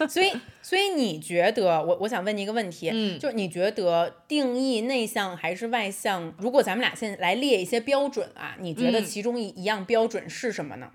[0.08, 6.34] 所以所以你觉得我我想问你一个问题，嗯就是你觉得定义内向还是外向？
[6.38, 10.90] 如果咱们俩现在来列一些标准啊，你觉得嗯其中一一样标准是什么呢？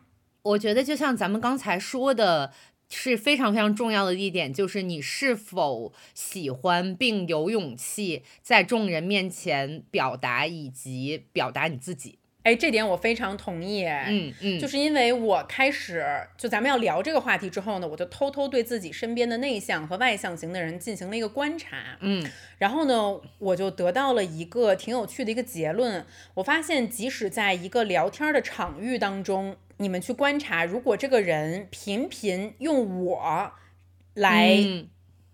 [0.49, 2.53] 我觉得就像咱们刚才说的，
[2.89, 12.18] 是非常非常重要的一点，就是你是否喜欢并有勇气在众人面前表达以及表达你自己。
[12.49, 13.85] 哎，这点我非常同意。
[13.85, 16.03] 哎，嗯嗯，就是因为我开始
[16.35, 21.77] 就咱们要聊这个话题之后呢，我就偷偷对自己身边的内向和外向型的人进行了一个观察。
[21.99, 26.03] 嗯然后呢，我就得到了一个挺有趣的一个结论。
[26.33, 33.51] 我发现，即使在一个聊天的场域当中，你们去观察，如果这个人频频用我
[34.15, 34.88] 来嗯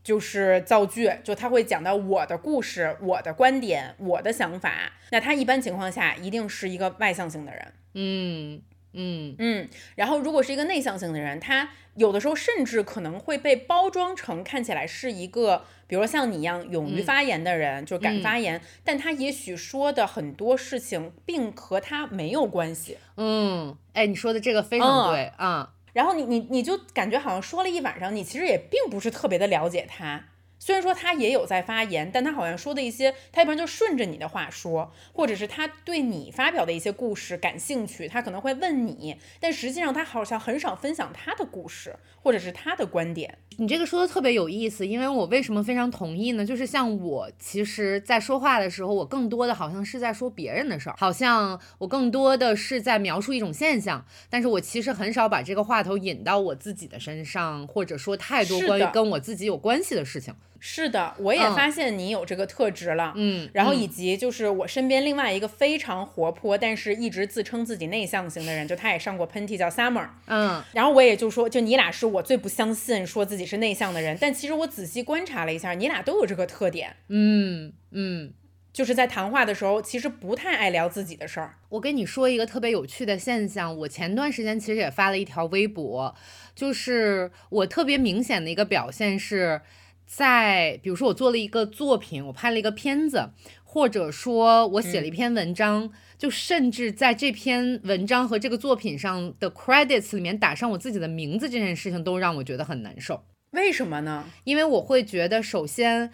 [0.06, 7.74] 就是造句，就他会讲到我的故事、我的观点、我的想法，那他一般情况下一定是一个外向型的人。
[7.96, 8.62] 嗯
[8.94, 23.00] 嗯嗯，然后如果是一个内向型的人，他有的时候甚至可能会被包装成看起来是一个，比如说像你一样勇于嗯发言的人，就敢嗯发言，但他也许说的很多事情并和他没有关系。
[23.18, 25.72] 嗯，哎，你说的这个非嗯常对啊。
[25.95, 30.25] 然后你你你就感觉好像说了一晚上，你其实也并不是特别的了解他。
[30.60, 43.38] 虽然说他也有在发言，但他好像说的一些，他一般就顺着你的话说，或者是他对你发表的一些故事感兴趣，他可能会问你，但实际上他好像很少分享他的故事或者是他的观点。
[43.58, 46.46] 你这个说的特别有意思，因为我为什么非常同意呢？
[46.46, 60.34] 就是像我，其实，在说话的时候，我更多的好像是在说别人的事儿，好像我更多的是在描述一种现象，但是我其实很少把这个话头引到我自己的身上，或者说太多关于跟我自己有关系的事情。
[60.60, 63.13] 是的，我也嗯发现你有这个特质了。
[63.15, 70.08] 嗯，然后嗯以及就是我身边另外一个非常活泼，但是一直自称自己内向型的人，就他也上过喷嚏，叫 Summer。
[70.28, 78.34] 嗯然后我也就说，就你俩是我最不相信说自己是内向的人，但其实我仔细观察了一下，你俩都有这个特点，嗯嗯。
[78.74, 81.56] 就是在谈话的时候，其实不太爱聊自己的事儿。
[81.70, 86.13] 我跟你说一个特别有趣的现象，我前段时间其实也发了一条微博，
[86.54, 89.62] 就是我特别明显的一个表现是
[90.06, 93.30] 在，比如说我做了一个作品，我拍了一个片子，
[93.63, 103.24] 或者说我写了一篇文章，就甚至在这篇文章和这个作品上的 credits 里面打上我自己的名字这件事情，都让我觉得很难受。
[103.52, 104.26] 为什么呢？
[104.44, 106.12] 因为我会觉得，首先，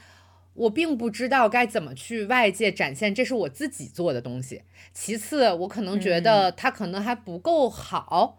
[0.53, 4.61] 我并不知道该怎么去外界展现这是我自己做的东西；
[4.93, 8.37] 其次，我可能觉得它可能还不够好，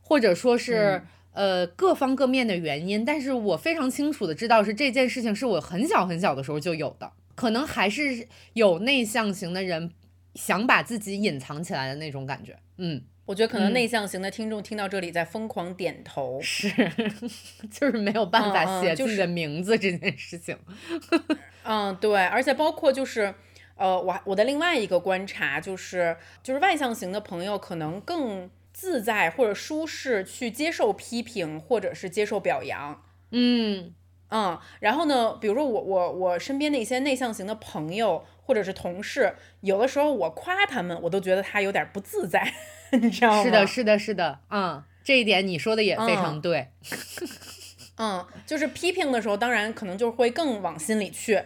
[0.00, 3.04] 或者说是、呃各方各面的原因。
[3.04, 9.92] 但是我非常清楚的知道，是这件事情是我很小很小的时候就有的，可能还是有内向型的人
[10.34, 12.58] 想把自己隐藏起来的那种感觉。
[12.78, 16.40] 嗯，我觉得可能嗯内向型的听众听到这里在疯狂点头。
[16.42, 16.68] 是，
[17.70, 20.56] 就是没有办嗯法写自己的名字这件事情。
[21.64, 23.32] 嗯，对，而且包括就是，
[23.76, 33.02] 呃，我我的另外一个观察就是，就是外向型的朋友可能更自在或者舒适去接受批评或者是接受表扬。
[33.30, 33.94] 嗯
[34.30, 42.52] 嗯，然后呢，比如说我我我身边的一些内向型的朋友或者是同事，有的时候我夸他们，我都觉得他有点不自在，
[42.92, 43.42] 你知道吗？
[43.44, 46.68] 是的，是的，是的，嗯，这一点你说的也非常嗯对。
[47.98, 51.42] 嗯，就是批评的时候，当然可能就会更往心里去。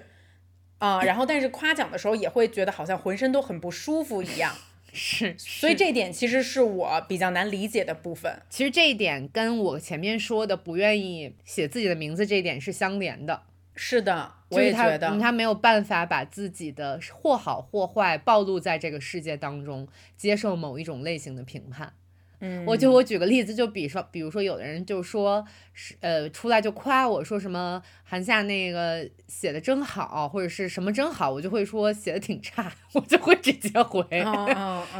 [0.78, 4.54] 啊、然后但是夸奖的时候也会觉得好像浑身都很不舒服一样，
[4.96, 8.40] 是，所以这一点其实是我比较难理解的部分。
[8.48, 13.42] 其实这一点跟我前面说的不愿意写自己的名字这一点是相连的。
[13.74, 21.92] 是的，我就是他也觉得，嗯他没有办法把自己的或好或坏暴露在这个世界当中，接受某一种类型的评判。
[22.40, 34.05] 嗯，我就我举个例子，就比说，比如说有的人就说是呃出来就夸我说什么韩夏那个写的真好，或者是什么真好，我就会说写的挺差， 我就会直接回，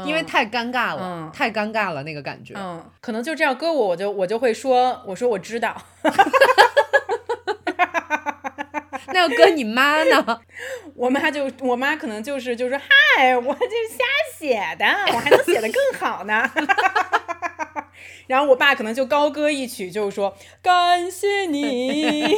[0.05, 2.53] 因为嗯太尴尬了，嗯太尴尬了那个感觉。
[2.57, 5.79] 嗯，可能就这样搁我，我就我就会说，我说我知道，
[9.07, 10.41] 那要搁你妈呢？
[10.95, 14.03] 我妈就我妈可能就是就说嗨，我就是瞎
[14.37, 16.49] 写的，我还能写的更好呢。
[18.27, 22.27] 然后我爸可能就高歌一曲，就是说感谢你，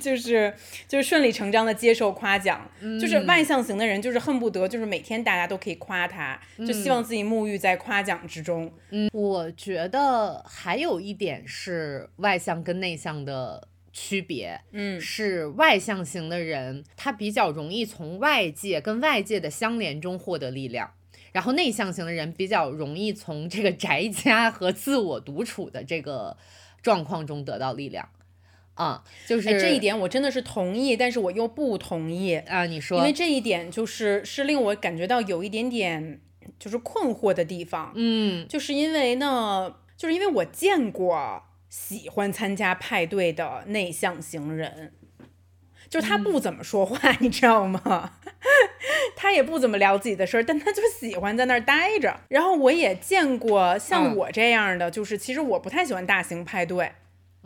[0.00, 0.54] 就是
[0.86, 2.68] 就是顺理成章的接受夸奖。
[3.00, 8.72] 就是外向型的人，就是恨不得就是每天大家都可以夸他，就希望自己沐浴在夸奖之中。
[8.90, 20.90] 嗯我觉得还有一点是外向跟内向的区别，嗯是外向型的人，他比较容易从外界跟外界的相连中获得力量。
[21.36, 26.34] 然后内向型的人比较容易从这个宅家和自我独处的这个
[26.80, 28.08] 状况中得到力量，
[28.72, 32.36] 啊，就是、哎，这一点我真的是同意，但是我又不同意。
[32.36, 36.22] 啊，你说，因为这一点就是是令我感觉到有一点点
[36.58, 44.94] 就是困惑的地方，嗯就是因为呢，就是因为我见过喜欢参加派对的内向型人，
[45.88, 48.12] 就是他不怎么说话， 你知道吗？
[49.16, 52.14] 他也不怎么聊自己的事儿，但他就喜欢在那儿待着。
[52.28, 56.92] 然后我也见过像嗯我这样的，就是其实我不太喜欢大型派对，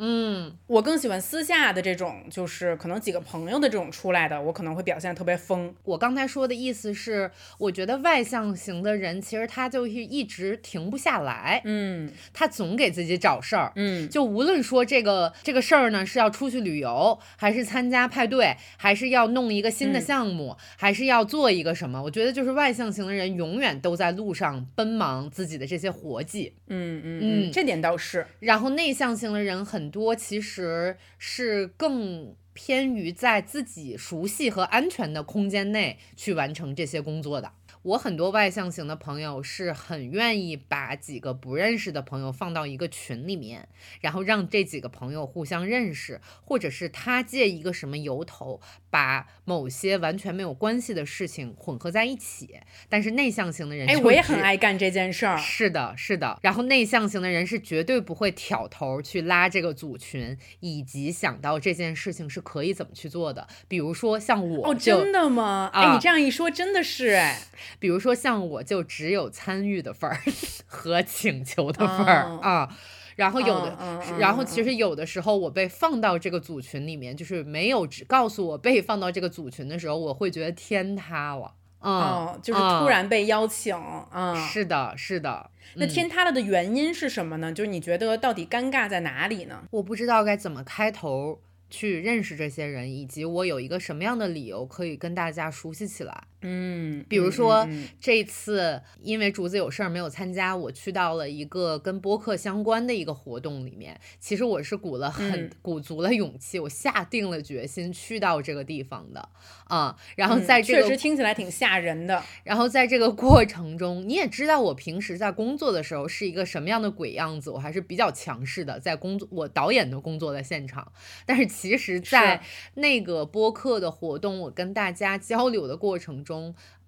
[0.01, 5.75] 嗯我更喜欢私下的这种，就是可能几个朋友的这种出来的，我可能会表现特别疯。
[5.85, 13.73] 我刚才说的意思是，我觉得外向型的人其实他就是一直停不下来，嗯他总给自己找事儿。
[13.77, 28.27] 嗯就无论说这个这个事儿呢，是要出去旅游，还是参加派对，还是要弄一个新的嗯项目，还是要做一个什么，我觉得就是外向型的人永远都在路上奔忙自己的这些活计，嗯嗯嗯嗯，这点倒是。
[28.39, 37.53] 然后内向型的人很多其实是更偏于在自己熟悉和安全的空间内去完成这些工作的。
[37.83, 43.67] 我很多外向型的朋友是很愿意把几个不认识的朋友放到一个群里面，
[44.03, 52.59] 然后让这几个朋友互相认识，或者是他借一个什么由头，把某些完全没有关系的事情混合在一起。
[52.89, 54.41] 但是内向型的人，哎，我也很。
[54.41, 55.37] 爱干这件事儿。
[55.37, 56.39] 是的，是的。
[56.41, 63.47] 然后内向型的人是绝对不会挑头去拉这个组群，以及想到这件事情是可以怎么去做的。
[63.69, 65.71] 比如说像我哦，真的吗？
[65.75, 67.43] 啊哎，你这样一说，真的是哎。
[67.79, 70.19] 比如说像我就只有参与的份儿
[70.67, 72.79] 和请求的份儿、哦啊。
[73.21, 81.53] 然后有的，嗯嗯然后嗯其实有的时候我被放到这个组群里面，就是没有只告诉我被放到这个组群的时候，我会觉得天塌了。
[81.83, 83.77] 嗯，哦，就是嗯突然被邀请
[84.11, 84.35] 嗯。
[84.37, 85.51] 是的，是的。
[85.75, 87.53] 那嗯天塌了的原因是什么呢？
[87.53, 89.65] 就是你觉得到底尴尬在哪里呢？
[89.71, 96.25] 我不知道该怎么开头去认识这些人，以及我有一个什么样的理由可以跟大家熟悉起来。
[96.43, 104.01] 嗯，比如说嗯嗯这次因为竹子有事儿没有参加，我去到了一个跟播客相关的一个活动里面。
[104.19, 109.29] 其实我是鼓了很、嗯鼓足了勇气，我下定了决心去到这个地方的
[109.65, 112.23] 啊、然后嗯在这个确实听起来挺吓人的。
[112.43, 120.91] 然后在这个过程中，你也知道我平时在工作的时候是一个什么样的鬼样子，我还是比较强势的，在工作我导演的工作的现场。
[121.25, 122.43] 但是其实，在
[122.75, 126.30] 那个播客的活动，我跟大家交流的过程中，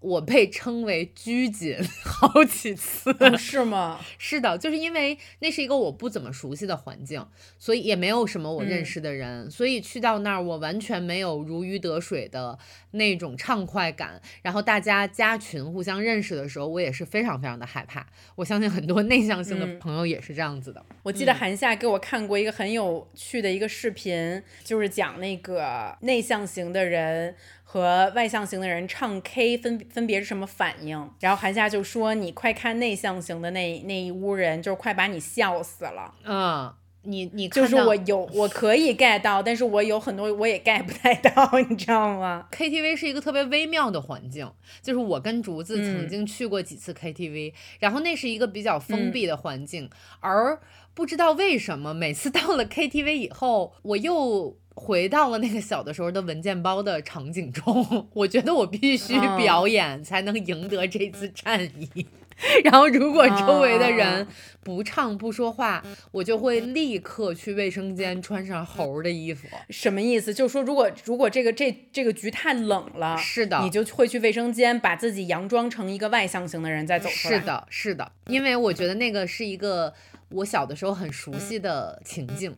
[0.01, 3.15] 我被称为拘谨 好几次。
[3.21, 4.01] 哦是吗？
[4.19, 7.25] 是的，就是因为那是一个我不怎么熟悉的环境，
[7.59, 12.59] 所以也没有什么我认嗯识的人，所以去到那儿我完全没有如鱼得水的
[12.91, 14.21] 那种畅快感。
[14.43, 18.05] 然后大家加群互相认识的时候，我也是非常非常的害怕。
[18.35, 20.85] 我相信很多内向性的嗯朋友也是这样子的。
[21.05, 27.37] 我记得韩夏给我看过一个很有趣的一个视频，就是讲那个内向型的人
[27.73, 31.11] 和外向型的人唱 K 分分别是什么反应。
[31.21, 36.13] 然后韩夏就说：“你快看内向型的那那一屋人，就是快把你笑死了。
[36.23, 36.71] 嗯，
[37.05, 49.89] 你你就是我有我可以 get 到，但是我有很多我也 get 不太到， 你知道吗？KTV 是一个特别微妙的环境，就是我跟竹子曾嗯经去过几次 KTV，、然后那是一个比较封嗯闭的环境，
[50.21, 50.61] 而
[50.93, 62.07] 不知道为什么每次到了 KTV 以后，我又回到了那个小的时候的文件包的场景中，我觉得我必须嗯表演才能赢得这次战役。
[62.65, 64.27] 然后如果周围的人啊
[64.65, 69.47] 不唱不说话，我就会立刻去卫生间穿上猴儿的衣服。
[69.69, 70.33] 什么意思？
[70.35, 77.39] 就是说，如果如果这个这这个局太冷了，是的你就会去卫生间把自己佯装成一个外向型的人再走出来。
[77.39, 79.93] 是，的，是的，因为我觉得那个是一个
[80.31, 82.57] 我小的时候很熟悉的情境。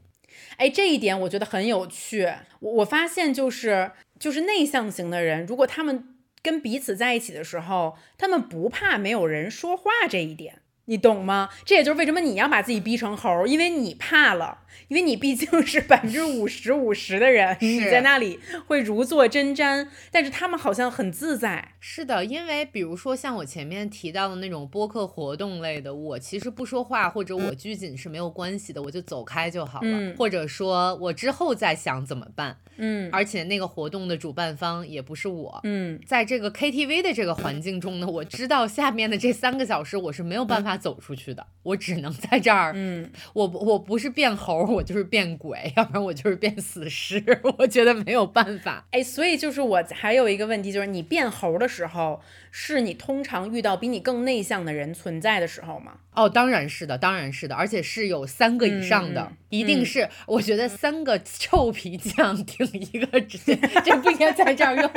[0.57, 2.33] 哎，这一点我觉得很有趣。
[2.61, 10.61] 我我发现就是就是内向型的人，如果他们跟彼此在一起的时候，他们不怕没有人说话这一点。
[10.87, 11.49] 你懂吗？
[11.65, 14.59] 这也就是为什么你要把自己逼成猴儿，因为你怕了，
[14.89, 21.73] 因为你毕竟是百分之五十五十的人，你在那里会如坐针毡，但是他们好像很自在。
[21.81, 32.59] 是的，因为比如说像我前面提到的那种播客活动类的，我其实不说话或者我拘谨是没有关系的，我就走开就好了，嗯或者说我之后再想怎么办。
[32.77, 35.61] 嗯而且那个活动的主办方也不是我。
[35.63, 42.73] 嗯，在这个 KTV 的这个环境中呢，我知道下面的这三个小时我是没有办法走出去的，我只能在这儿。
[42.75, 47.23] 嗯，我不我不是变猴，我就是变鬼，要不然我就是变死尸。
[47.59, 48.87] 我觉得没有办法。
[48.91, 52.21] 哎，所以就是我还有一个问题，就是你变猴的时候，
[52.51, 55.95] 是你通常遇到比你更内向的人存在的时候吗？
[56.15, 60.09] 哦，当然是的，当然是的，而且是有三个以上的，嗯一定是。
[60.27, 64.91] 我觉得三个臭皮匠顶一个直接， 这不应该在这儿用，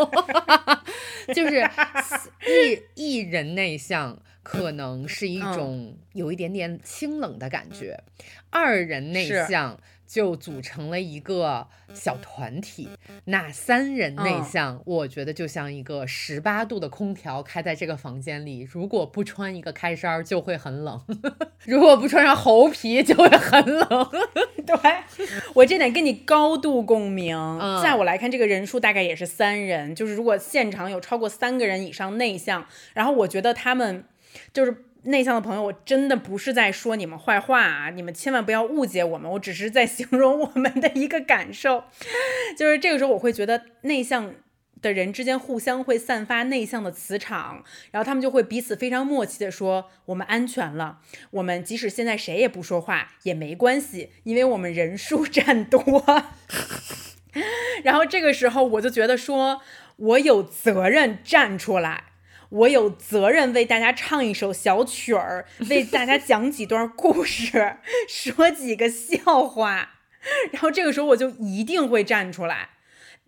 [1.34, 1.67] 就是
[2.95, 4.19] 一一人内向。
[4.48, 5.54] 可能是一嗯。
[5.54, 8.00] 种有一点点清冷的感觉，
[8.50, 9.78] 二人内向
[10.08, 12.88] 就组成了一个小团体，
[13.26, 14.43] 那三人内嗯。
[14.45, 21.02] 向，我觉得就像一个十八度的空调开在这个房间里，如果不穿一个开衫儿就会很冷，
[21.68, 24.10] 如果不穿上猴皮就会很冷。
[24.66, 24.76] 对，
[25.56, 27.38] 我这点跟你高度共鸣。
[27.38, 27.84] 嗯。
[27.84, 34.04] 在我来看，这个人数大概也是三人，就是如果现场有超过三个人以上内向，然后我觉得他们
[34.53, 34.83] 就是。
[35.03, 37.89] 内向的朋友，我真的不是在说你们坏话啊！
[37.91, 41.85] 你们千万不要误解我们，我只是在形容我们的一个感受。
[42.57, 44.33] 就是这个时候，我会觉得内向
[44.81, 50.97] 的人之间互相会散发内向的磁场，然后他们就会彼此非常默契的说：“我们安全了，
[51.31, 55.81] 我们即使现在谁也不说话也没关系，因为我们人数占多。
[57.85, 59.61] ”然后这个时候我就觉得说，
[59.95, 62.03] 我有责任站出来。
[62.50, 67.78] 我有责任为大家唱一首小曲儿， 为大家讲几段故事，
[68.08, 69.89] 说几个笑话，
[70.52, 72.70] 然后这个时候我就一定会站出来，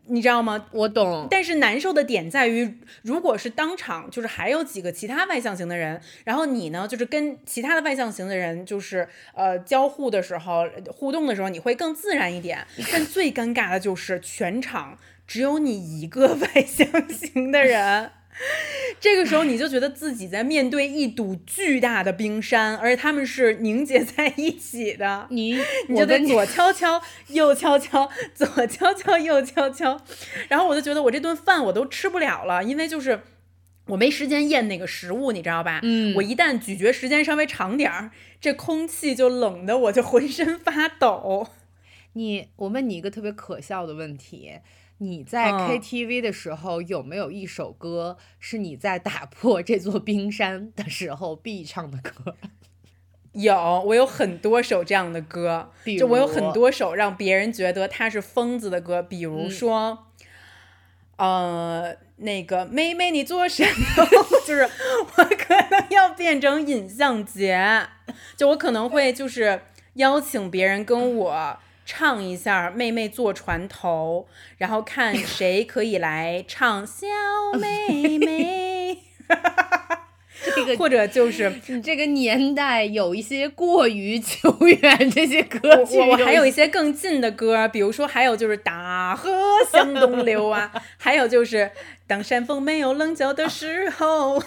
[0.08, 0.68] 你知道吗？
[0.72, 12.66] 我懂，但是难受的点在于，如果是当场就是还有几个其他外向型的人，然后你呢就是跟其他的外向型的人就是呃交互的时候互动的时候，你会更自然一点。
[12.92, 14.98] 但最尴尬的就是全场
[15.28, 18.12] 只有你一个外向型的人。
[19.00, 25.28] 这个时候你就觉得自己在面对一堵巨大的冰山，而且他们是凝结在一起的。
[25.30, 25.56] 你
[25.88, 30.02] 你我就得左敲敲，右敲敲，左敲敲，右敲敲，
[30.48, 33.22] 然后我就觉得我这顿饭我都吃不了了，因为就是
[33.88, 35.80] 我没时间咽那个食物，你知道吧？
[35.84, 41.48] 嗯我一旦咀嚼时间稍微长点儿，这空气就冷的我就浑身发抖。
[42.14, 44.52] 你，我问你一个特别可笑的问题：
[45.00, 52.36] 你在嗯 KTV 的时候有没有一首歌是你在打破这座冰山的时候必唱的歌？
[53.34, 60.08] 有，我有很多首这样的歌，比就我有很多首让别人觉得他是疯子的歌，比如嗯说，
[61.16, 64.06] 呃，那个妹妹你做什么？
[64.45, 67.88] 就是我可能要变成尹相杰，
[68.36, 69.62] 就我可能会就是
[69.93, 71.58] 邀请别人跟我
[71.92, 74.28] 唱一下《妹妹坐船头》，
[74.60, 77.08] 然后看谁可以来唱小
[77.60, 79.00] 妹妹，
[80.56, 89.32] 这个或者就是 你这个年代有一些过于久远，这些歌曲我我还有一些更近的歌，比如说还有就是大河
[89.72, 91.72] 向东流啊， 还有就是
[92.06, 94.40] 当山峰没有棱角的时候，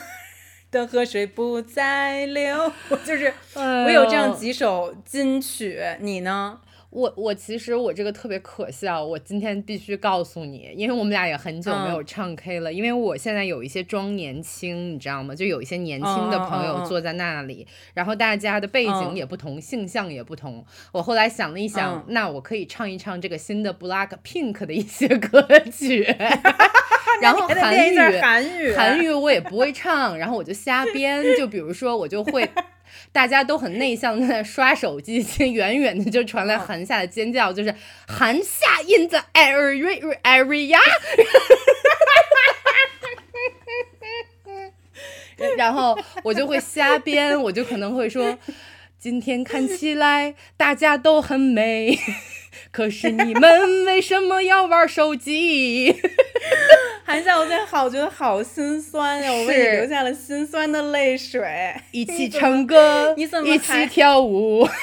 [0.71, 6.61] 当河水不再流，我就是我有这样几首金曲，你呢？
[6.93, 15.35] 我我其实我这个特别可笑，我今天必须告诉你，因为我们俩也很久没有嗯唱 K 了，因为我现在有一些装年轻，你知道吗？
[15.35, 20.63] 就有一些年轻的朋友坐在那里，然后大家的背景嗯也不同，性向也不同。
[20.93, 25.41] 我后来想了一想，嗯那我可以唱一唱这个新的 Black Pink 的一些 歌
[25.73, 26.03] 曲，
[27.23, 32.47] 然后韩语韩语，韩语我也不会唱，然后我就瞎编，就比如说我就会。
[33.13, 37.75] 大家都很内向，在刷手机， 远远的就传来韩夏的尖叫，就是
[38.07, 40.79] 韩夏 in the area area。
[45.37, 48.39] 然然后我就会瞎编，我就可能会说，
[48.99, 51.99] 今天看起来大家都很美，
[52.73, 55.95] 可是你们为什么要玩手机？
[57.05, 61.75] 韩夏，我现在好觉得好心酸呀，我为你流下了心酸的泪水。
[61.91, 64.67] 一起唱歌，你怎么 一起跳舞？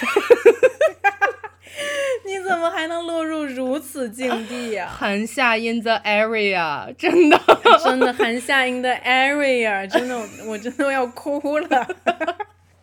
[2.25, 4.87] 你怎么还能落入如此境地呀？
[4.95, 7.41] 韩夏 in the area，真的，
[7.83, 10.15] 真的韩夏 in the area，真的，
[10.45, 11.87] 我真的要哭了。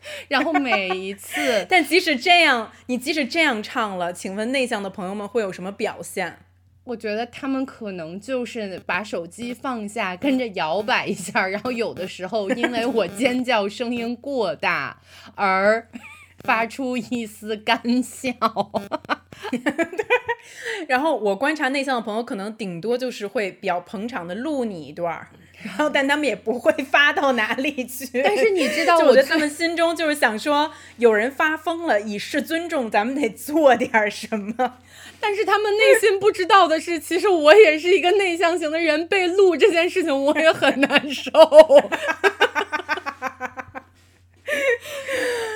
[0.28, 6.38] 然后每一次， 但即使这样，你即使这样唱了，请问内向的朋友们会有什么表现？
[6.84, 15.00] 我觉得他们可能就是把手机放下，跟着摇摆一下，然后有的时候因为我尖叫声音过大
[15.34, 15.88] 而
[16.44, 18.32] 发出一丝干笑。
[20.86, 25.28] 然后我观察内向的朋友，可能顶多就是会比较捧场的录你一段儿，
[25.62, 28.22] 然后但他们也不会发到哪里去。
[28.22, 34.78] 但是你知道，我觉得他们心中就是想说，有人发疯了，以示尊重，咱们得做点什么。
[35.18, 41.30] 但是他们内心不知道的是，其实我也是一个内向型的人，被录这件事情我也很难受。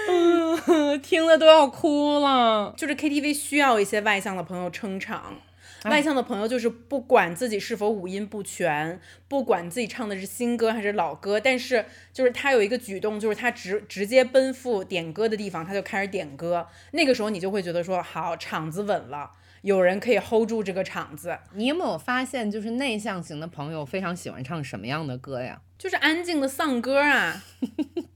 [0.09, 2.75] 嗯， 听了都要哭了。
[2.77, 5.37] 就是 KTV 需要一些外向的朋友撑场，
[5.85, 16.67] 外向的朋友就是不管自己是否五音不全，不管自己唱的是新歌还是老歌，但是就是他有一个举动，就是他直直接奔赴点歌的地方，他就开始点歌。
[16.93, 19.31] 那个时候你就会觉得说，好，场子稳了。
[19.63, 21.39] 有人可以 hold 住这个场子。
[21.53, 25.61] 你有没有发现，就是内向型的朋友非常喜欢唱什么样的歌呀？
[25.77, 27.43] 就是安静的丧歌啊。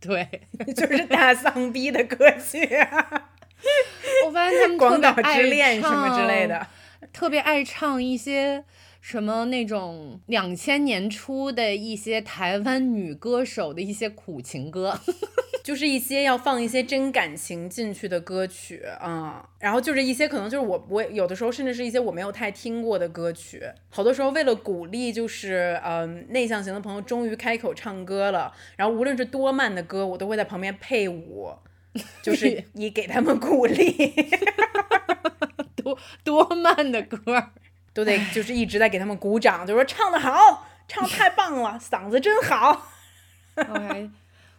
[0.00, 0.26] 对，
[0.74, 3.30] 就是大丧逼的歌曲啊。
[4.26, 6.66] 我发现他们广岛之恋什么之类的，
[7.12, 8.64] 特别爱唱一些
[9.00, 14.98] 什么那种两千年初的一些台湾女歌手的一些苦情歌。
[15.64, 31.50] 就是一些要放一些真感情进去的歌曲啊，然后就是一些可能就是我我有的时候甚至是一些我没有太听过的歌曲，好多时候为了鼓励就是嗯内向型的朋友终于开口唱歌了，然后无论是多慢的歌，我都会在旁边配舞，
[32.20, 34.12] 就是 以给他们鼓励，
[35.85, 37.18] 多多慢的歌
[37.93, 42.89] 都得就是一直在给他们鼓掌，就说唱的好，唱太棒了，嗓子真好。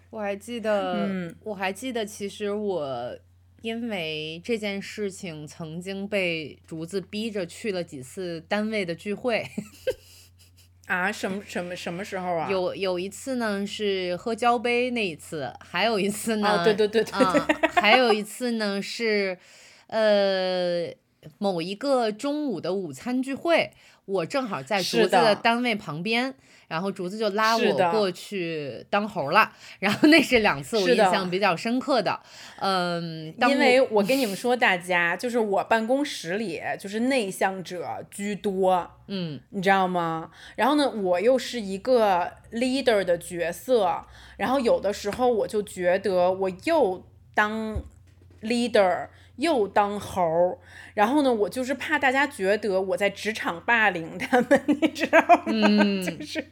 [0.10, 1.10] 我还记得，
[1.44, 3.18] 我还记得，其实我
[3.62, 9.46] 因为这件事情曾经被竹子逼着去了几次单位的聚会。
[10.88, 12.48] 啊，什么什么什么时候啊？
[12.50, 19.38] 有有一次呢是喝交杯那一次，还有一次呢，对对对对对，还有一次呢是，
[19.88, 20.88] 呃，
[21.38, 23.72] 某一个中午的午餐聚会，
[24.06, 26.36] 我正好在竹子的单位旁边。
[26.68, 32.20] 然后竹子就拉我过去当猴了，然后那是两次我印象比较深刻的，
[32.58, 40.32] 嗯，因为我跟你们说，大家就是我办公室里就是内向者居多，嗯，你知道吗？
[40.56, 44.04] 然后呢，我又是一个 leader 的角色，
[44.38, 47.06] 然后有的时候我就觉得我又
[47.36, 47.80] 当
[48.42, 49.08] leader
[49.38, 50.58] 又当猴儿，
[50.94, 55.44] 然后呢，我就是怕大家觉得我在职场霸凌他们，你知道吗？
[56.04, 56.52] 就是。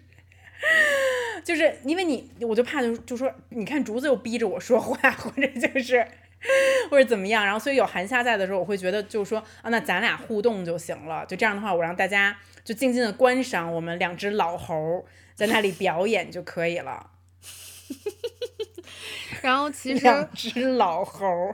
[1.44, 6.08] 就是因为你，我就怕就就说，你看竹子又逼着我说话，或者就是
[6.90, 15.06] 或者怎么样，然后所以有韩夏在的时候，我会觉得就是说啊，那咱俩互动就行了，就这样的话，我让大家就静静的观赏我们两只老猴
[15.36, 17.12] 在那里表演就可以了。
[19.44, 21.54] 然后其实两只老猴，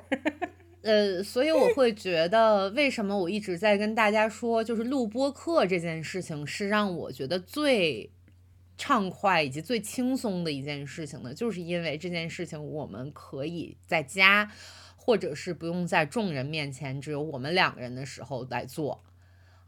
[0.82, 8.12] 呃，所以我会觉得，为什么我一直在跟大家说，就是录播课这件事情是让我觉得最。
[8.82, 14.50] 畅快以及最轻松的一件事情呢，就是因为这件事情我们可以在家，
[14.96, 19.04] 或者是不用在众人面前，只有我们两个人的时候来做。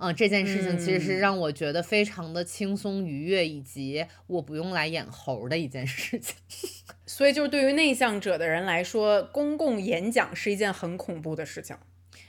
[0.01, 6.35] 嗯，这件事情其实是让我觉得非常的轻松愉悦，以及我不用来演猴的一件事情。
[7.05, 11.75] 所以，就是对于内向者的人来说，公共演讲是一件很恐怖的事情。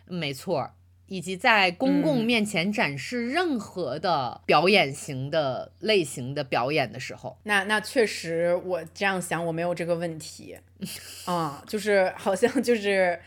[0.06, 0.72] 没错。
[1.06, 10.56] 以及在公共面前展示任何的表演型的类型的表演的时候，那那确实我这样想我没有这个问题，
[11.26, 13.20] 啊，就是好像就是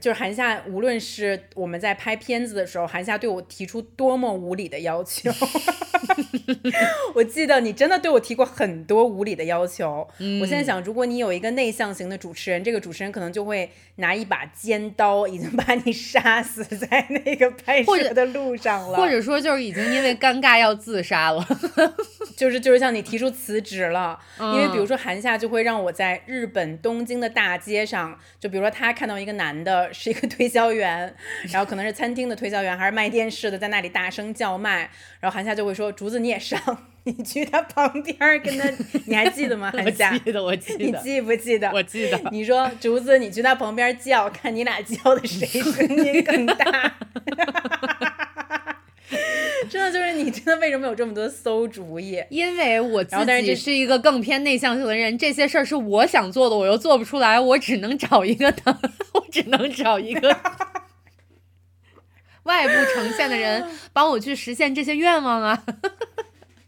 [0.00, 5.30] 就是韩夏，无论是我们在拍片子的时候，韩夏对我提出多么无理的要求。
[7.14, 10.06] 我记得你真的对我提过很多无理的要求。
[10.18, 21.46] 嗯我现在想，如果你有一个内向型的主持人，这个主持人可能就会拿一把尖刀，已经把你杀死在那个拍摄的路上了，或者说就是已经因为尴尬要自杀了。
[22.36, 24.18] 就是就是向你提出辞职了。
[24.38, 31.12] 因为比如嗯说韩夏就会让我在日本东京的大街上，就比如说他看到一个男的是一个推销员，
[31.50, 36.58] 然后可能是餐厅的推销员，还是卖电视的，在那里大声叫卖，然后韩夏就会说：“竹子你也上，
[37.04, 38.68] 你去他旁边跟他，
[39.06, 39.70] 你还记得吗？
[39.76, 41.70] 韩夏，记得，我记得，你记不记得？
[41.72, 42.20] 我记得。
[42.30, 46.94] 你说竹子，你去他旁边叫，看你俩叫的谁声音更大。
[49.68, 52.22] 真的就是你，真的为什么有这么多馊主意？
[52.30, 58.70] 因为我自己是一个更偏内向型的人，这些事儿是我想做的，我又做不出来，我只能找一个他，
[59.14, 60.36] 我只能找一个
[62.44, 65.64] 外部呈现的人帮我去实现这些愿望啊。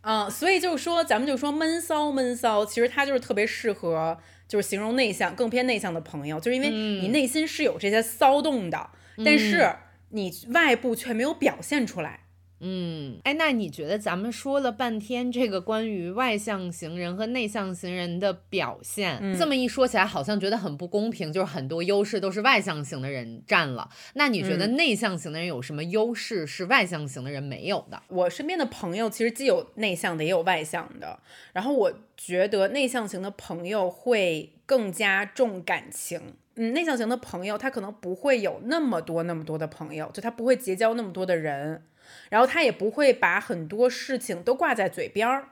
[0.03, 4.19] 嗯，所以就是说，咱们就说闷骚闷骚，其实它就是特别适合，
[4.49, 8.91] 就是形容内向、更偏内向的朋友，就是因为你内心是有这些骚动的，
[9.25, 9.77] 但是
[10.11, 12.19] 你外部却没有表现出来。
[12.65, 23.91] 嗯，哎，那你觉得咱们说了半天这个关于外向型人和内向型人的表现，这么一说起来，好像觉得很不公平，就是很多优势都是外向型的人占了。
[24.15, 28.01] 那你觉得内向型的人有什么优势是外向型的人没有的？
[28.07, 31.19] 我身边的朋友其实既有内向的，也有外向的。
[31.53, 36.21] 然后我觉得内向型的朋友会更加重感情。
[36.55, 41.83] 嗯，内向型的朋友他可能不会有那么多那么多的朋友，就他不会结交那么多的人，
[42.31, 45.49] 然后他也不会把很多事情都挂在嘴边儿，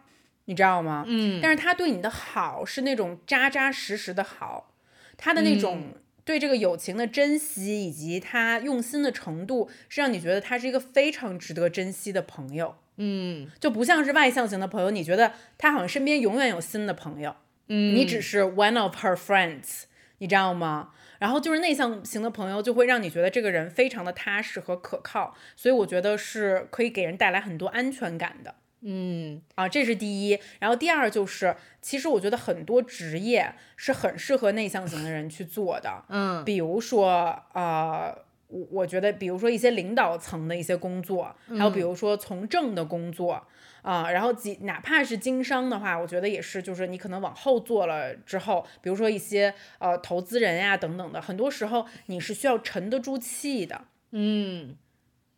[0.46, 1.04] 你知道吗？
[1.06, 4.72] 嗯但是他对你的好是那种扎扎实实的好，
[5.16, 5.94] 他的那种
[6.24, 12.76] 对这个友情的珍惜以及他用心的程度，是让你觉得他是一个非常值得珍惜的朋友。
[13.02, 17.34] 嗯就不像是外向型的朋友，你觉得他好像身边永远有新的朋友，
[17.68, 19.84] 嗯，你只是 one of her friends，
[20.18, 20.90] 你知道吗？
[21.20, 28.54] 然后就是内向型的朋友，就会让你觉得这个人非常的踏实和可靠，所以我觉得是可以给人带来很多安全感的。
[28.80, 30.38] 嗯啊，这是第一。
[30.58, 36.02] 然后第二就是，其实我觉得很多职业是很适合内向型的人去做的。
[36.08, 38.16] 嗯比如说，呃，
[38.48, 43.46] 我我觉得，比如说一些领导层的一些工作，还有比如说从政的工作。
[43.82, 54.76] 啊、然后几哪怕是经商的话，我觉得也是，就是你可能往后做了之后，比如说一些呃投资人呀等等的，很多时候你是需要沉得住气的，嗯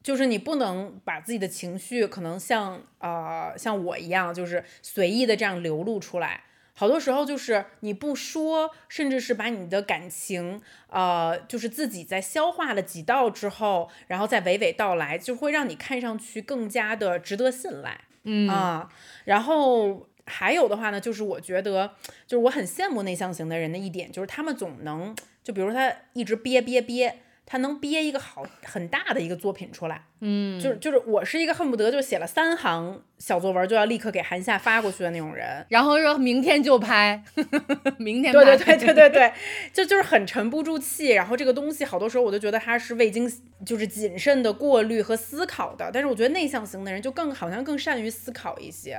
[0.03, 6.43] 就是你不能把自己的情绪可能像呃像我一样，就是随意的这样流露出来。
[6.75, 18.01] 好多时候就是你不说，甚至是把你的感情，呃，就是自己在消化了几道之后，然后再娓娓道来，就会让你看上去更加的值得信赖。
[18.25, 18.89] 嗯啊，
[19.25, 21.95] 然后还有的话呢，就是我觉得，
[22.27, 30.03] 就是我很羡慕内向型的人的一点，就是他们总能，就比如说他一直憋憋憋，他能憋一个好很大的一个作品出来。
[30.21, 35.65] 嗯，就是就是我是一个恨不得就写了三行小作文就要立刻给韩夏发过去的那种人。
[35.69, 37.23] 然后说明天就拍，
[37.99, 39.33] 明天对对对对对对，
[39.73, 41.09] 就就是很沉不住气。
[41.09, 43.31] 然后这个东西好多时候我就觉得他是未经
[43.67, 45.91] 就是谨慎的过滤和思考的。
[45.93, 48.99] 但是我觉得内向型的人就更好像更善于思考一些，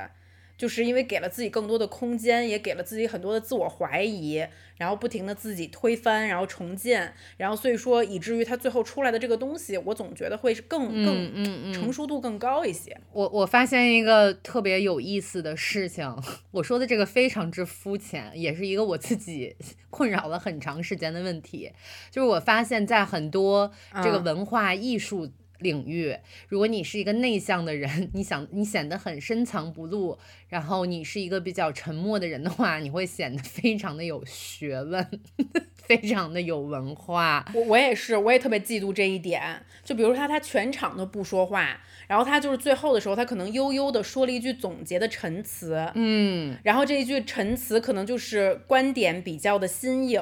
[0.64, 4.41] 就是因为给了自己更多的空间，也给了自己很多的自我怀疑，
[4.78, 12.97] 然后不停的自己推翻，然后重建，然后所以说以至于他最后出来的这个东西，我总觉得会是更嗯更嗯嗯，成熟度更高一些。
[13.11, 16.09] 我我发现一个特别有意思的事情，
[16.51, 19.53] 我说的这个非常之肤浅，也是一个我自己
[19.91, 21.70] 困扰了很长时间的问题，
[22.09, 23.70] 就是我发现，在很多
[24.01, 24.24] 这个嗯。
[24.24, 25.30] 文化艺术
[25.64, 26.16] 领域，
[26.47, 35.07] 如果你是一个内向的人， 你想你显得很深藏不露，然后你是一个比较沉默的人的话，你会显得非常的有学问，
[35.74, 37.43] 非常的有文化。
[37.55, 39.64] 我我也是，我也特别嫉妒这一点。
[39.84, 50.22] 就比如他，他全场都不说话，然后他就是最后的时候，他可能悠悠的说了一句总结的陈词，嗯然后这一句陈词可能就是观点比较的新颖，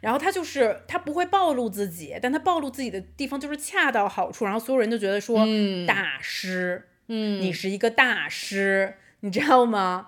[0.00, 8.94] 然后他就是他不会暴露自己，但他暴露自己的地方就是恰到好处，然后所有人就觉得说、嗯大师，嗯，你是一个大师。
[9.20, 10.06] 你知道吗？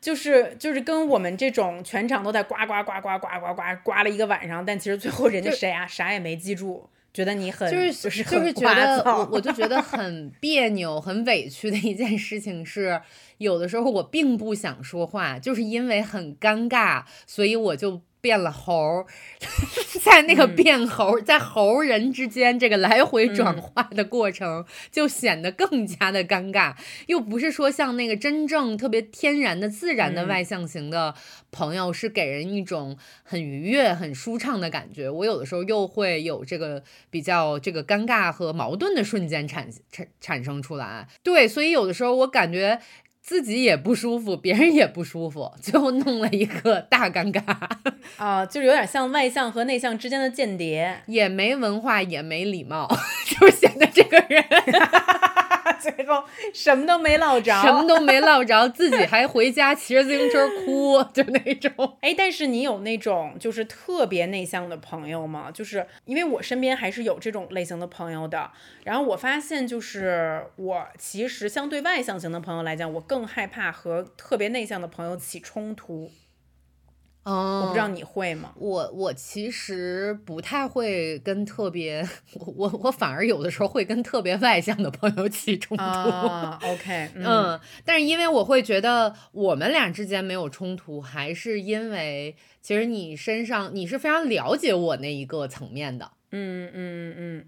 [0.00, 13.00] 就是就是跟我们这种全场都在呱呱呱呱呱呱呱呱了一个晚上，但其实最后人家谁啊啥也没记住，觉得你很就是就是觉得我我就觉得很别扭、很委屈的一件事情是，
[13.36, 19.06] 有的时候我并不想说话，就是因为很尴尬，所以我就变了猴，
[20.02, 26.74] 在那个变猴，在猴人之间这个来回转化的过程，就显得更加的尴尬。
[27.06, 31.14] 又不是说像那个真正特别天然的、自然的外向型的
[31.50, 35.08] 朋友，是给人一种很愉悦、很舒畅的感觉。
[35.08, 41.06] 我有的时候又会有这个比较这个尴尬和矛盾的瞬间产产产生出来。
[41.22, 42.80] 对，所以有的时候我感觉。
[43.28, 47.42] 自己也不舒服，别人也不舒服，最后弄了一个大尴尬
[48.16, 52.88] 啊，就是有点像外向和内向之间的间谍，也没文化，也没礼貌，
[53.38, 54.42] 就显得这个人。
[55.78, 61.96] 最后什么都没落着，什么都没落着，自己还回家骑着自行车哭，就那种。
[62.00, 65.50] 哎，但是你有那种就是特别内向的朋友吗？
[65.52, 68.50] 就是因为我身边还是有这种类型的朋友的。
[68.84, 76.10] 然后我发现，就是我其实相对外向型的朋友来讲，我更害怕和特别内向的朋友起冲突。
[77.28, 78.52] 哦，我不知道你会吗？
[78.56, 85.84] 我我其实不太会跟特别，我我我反而有的时候会跟特别外向的朋友起冲突。
[85.84, 96.10] OK， 嗯，但是因为我会觉得我们俩之间没有冲突，还是因为其实你身上你是非常了解我那一个层面的。
[96.30, 97.44] 嗯嗯嗯。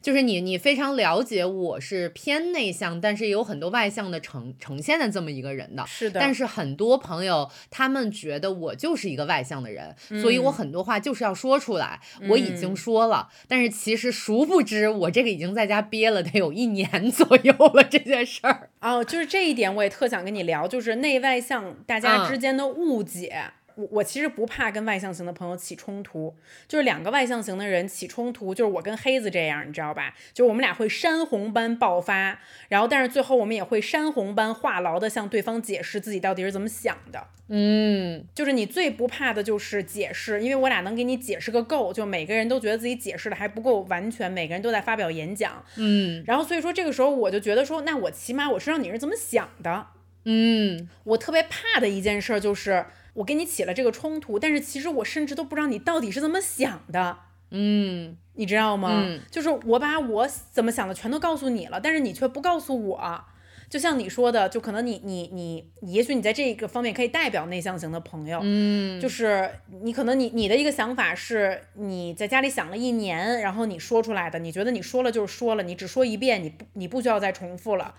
[0.00, 5.84] 就是你，你非常了解我是偏内向，但是也有很多外向的呈呈现的这么一个人的。
[5.86, 6.20] 是的。
[6.20, 12.00] 但是很多朋友他们觉得我就是一个外向的人，所以我很多话就是要说出来。
[12.28, 18.70] 我已经说了，但是其实殊不知我这个已经在家憋了得有一年 左右了这件事儿。
[18.80, 23.44] 哦，就是这一点我也特想跟你聊，就是内外向大家之间的误解。
[23.78, 26.34] 我我其实不怕跟外向型的朋友起冲突，
[26.66, 30.16] 就是两个外向型的人起冲突，就是我跟黑子这样，你知道吧？
[30.34, 37.28] 就是我们俩会山洪般爆发，然后但是最后我们也会山洪般话痨的向对方解释自己到底是怎么想的。
[37.50, 45.64] 嗯，就是你最不怕的就是解释，因为我俩能给你解释个够，就每个人都觉得自己解释的还不够完全，每个人都在发表演讲。
[45.76, 49.86] 嗯，然后所以说这个时候我就觉得说，那我起码我知道你是怎么想的。
[50.24, 52.84] 嗯，我特别怕的一件事就是。
[53.18, 57.18] 我跟你起了这个冲突，但是其实我甚至都不知道你到底是怎么想的，
[57.50, 59.04] 嗯，你知道吗？
[59.30, 63.24] 就是我把我怎么想的全都告诉你了，但是你却不告诉我。
[63.68, 69.50] 就像你说的，就可能你你你，也许你在这个方面可以代表内向型的朋友，嗯，就是
[69.82, 77.94] 你可能你你的一个想法是你在家里想了一年，然后你说出来的，你觉得你说了就是说了，你只说一遍，你不你不需要再重复了。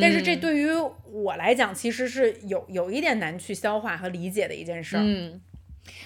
[0.00, 0.68] 但是这对于
[1.10, 4.96] 我来讲，其实是有有一点难去消化和理解的一件事。
[4.98, 5.40] 嗯，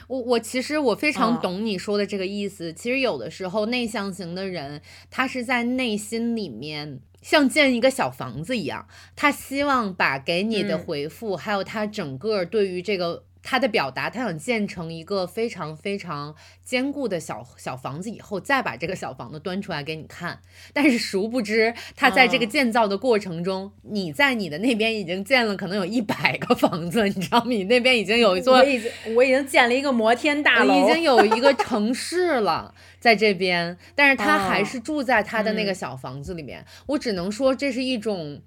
[0.08, 2.72] 我我其实我非常懂你说的这个意思。
[2.72, 13.24] 其实有的时候内向型的人，他是在内心里面像建一个小房子一样，他希望把给你的回复，还有他整个对于这个。
[13.48, 16.34] 他的表达，他想建成一个非常非常
[16.64, 20.40] 坚固的小小房子，以后再把这个小房子端出来给你看。
[20.72, 27.46] 但是殊不知，他在这个建造的过程中，你在你的那边已经建了可能有一百个房子，你知道吗？
[27.46, 33.78] 你那边已经有一座，我已经我已经建了一个摩天大楼，已经有一个城市了，在这边。
[33.94, 36.66] 但是他还是住在他的那个小房子里面。
[36.86, 38.42] 我只能说，这是一种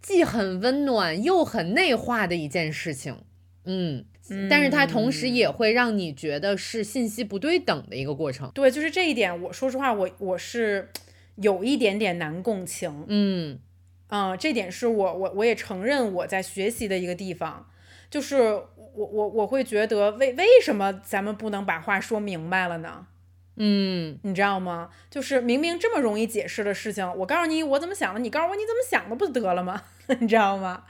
[0.00, 3.18] 既很温暖又很内化的一件事情。
[3.66, 4.04] 嗯。
[4.48, 8.50] 但是它同时也会让你觉得是信息不对等的一个过程。
[8.54, 10.90] 对，就是这一点，我说实话，我我是
[11.36, 13.04] 有一点点难共情。
[13.08, 13.58] 嗯，
[14.08, 17.68] 啊，这点是我我我也承认我在学习的一个地方，
[18.10, 23.06] 就是我我我会觉得为为什么咱们不能把话说明白了呢？
[23.56, 24.88] 嗯，你知道吗？
[25.10, 29.82] 就是明明这么容易解释的事情，我告诉你我怎么想的，你告诉我你怎么想的，不就得了吗？
[30.20, 30.84] 你知道吗？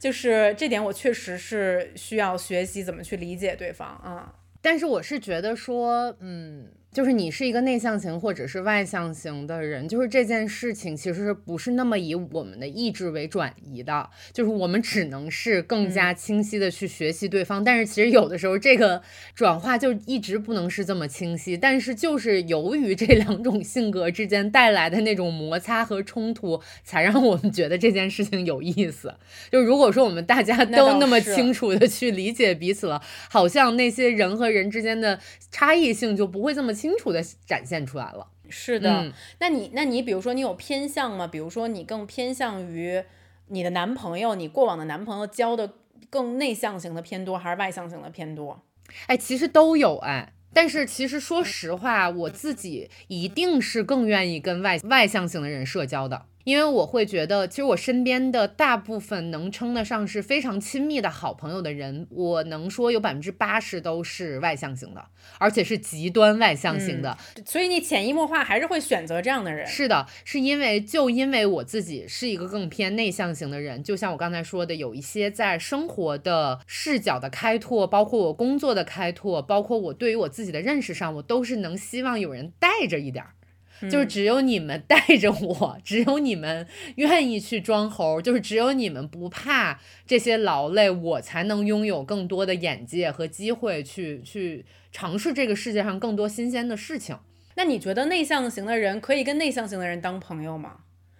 [0.00, 4.34] 就是这点，我确实是需要学习怎么去理解对方啊。
[4.60, 6.68] 但是我是觉得说，嗯。
[6.98, 17.62] 就是你是一个内向型或者是外向型的人，就是这件事情其实不是那么以我们的意志为转移的，就是我们只能是更加清晰的去学习对方。
[17.62, 19.00] 但是其实有的时候这个
[19.32, 21.56] 转化就一直不能是这么清晰。
[21.56, 29.14] 但是就是由于这两种性格之间带来的那种摩擦和冲突，才让我们觉得这件事情有意思。
[29.52, 35.20] 就如果说我们大家都那么清楚的去理解彼此了，好像那些人和人之间的
[35.52, 36.74] 差异性就不会这么。
[36.78, 39.12] 清楚的展现出来了，是的。
[39.40, 41.26] 那你，那你，比如说，你有偏向吗？
[41.26, 43.02] 比如说，你更偏向于
[43.48, 45.74] 你的男朋友，你过往的男朋友交的
[46.08, 48.62] 更内向型的偏多，还是外向型的偏多？
[49.06, 50.32] 哎，其实都有哎。
[50.54, 56.24] 但是其实说实话，我自己一定是更愿意跟外外向型的人社交的。
[56.48, 65.04] 因为我会觉得，其实我身边的大部分能称得上是非常亲密的好朋友的人，我能说有百分之八十都是外向型的，
[65.36, 67.18] 而且是极端外向型的。
[67.44, 69.66] 所以你潜移默化还是会选择这样的人。
[69.66, 83.34] 是的，是因为就因为我自己是一个更偏内向型的人，就像我刚才说的，有一些在生活的视角的开拓，包括我工作的开拓，包括我对于我自己的认识上，我都是能希望有人带着一点儿。
[83.82, 86.66] 就是只有你们带着我，只有你们
[86.96, 97.16] 愿意去装猴，就是只有你们不怕这些劳累，我才能拥有更多的眼界和机会去去尝试这个世界上更多新鲜的事情。
[97.54, 100.78] 那你觉得内向型的人可以跟内向型的人当朋友吗？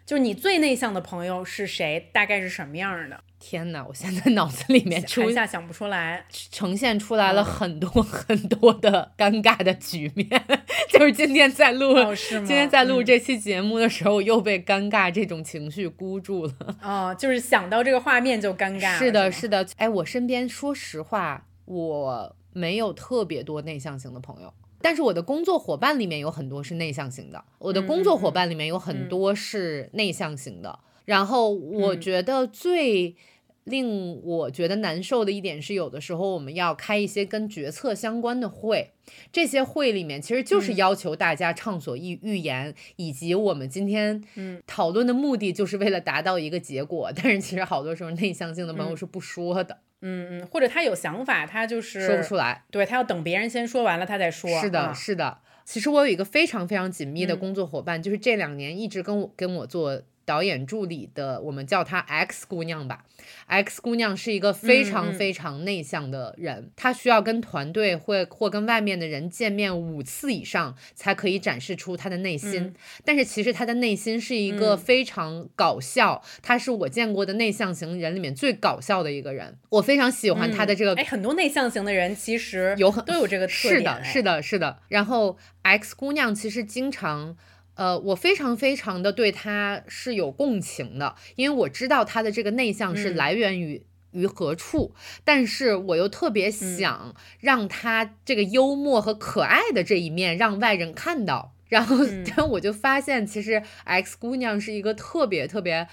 [0.09, 2.09] 就是你最内向的朋友是谁？
[2.14, 3.20] 大概是什么样的？
[3.38, 3.84] 天哪！
[3.86, 10.26] 我现在脑子里面出一下想不出来， 呈现出来了很多 很多的尴尬的局面。
[10.88, 16.52] 就是今天在录，今天在录这期节目的时候，又被尴尬这种情绪箍住了。
[16.80, 18.96] 哦，就是想到这个画面就尴尬。
[18.96, 19.66] 是的，是的。
[19.76, 24.54] 哎，我身边说实话，我没有特别多内向型的朋友。
[24.80, 30.78] 但是我的工作伙伴里面有很多是内向型的，我的工作伙伴里面有很多是内向型的。
[31.04, 33.16] 然后我觉得最
[33.68, 38.92] 令我觉得难受的一点是，有的时候我们要开一些跟决策相关的会，
[39.32, 44.22] 这些会里面其实就是要求大家畅所欲欲言，以及我们今天
[44.66, 47.12] 讨论的目的就是为了达到一个结果。
[47.14, 49.78] 但是其实好多时候内向性的朋友是不说的。
[50.00, 54.48] 嗯嗯，或者他有想法，他就是说不出来，对他要等别人先说完了，他再说。
[54.60, 55.38] 是的，是的。
[55.64, 60.02] 其实我有一个非常非常紧密的工作伙伴，就是这两年一直跟我跟我做。
[60.28, 63.06] 导演助理的，我们叫她 X 姑娘吧。
[63.46, 72.74] X 姑娘是一个非常非常内向的人，她需要跟团队或或跟外面的人见面五次以上，才可以展示出她的内心。
[73.06, 79.56] 但是其实她的内心是一个非常搞笑，她是我见过的内向型人里面最搞笑的一个人。
[79.70, 80.94] 我非常喜欢她的这个。
[80.96, 83.78] 哎，很多内向型的人其实有很都有这个特点。
[83.78, 84.78] 是的，是的，是的。
[84.88, 87.34] 然后 X 姑娘其实经常。
[87.78, 105.86] 呃，我非常非常的对他是有共情的，因为我知道他的这个内向是来源于于何处，但是我又特别想让他这个幽默和可爱的这一面让外人看到，然后，但我就发现其实 X 姑娘是一个特别特别。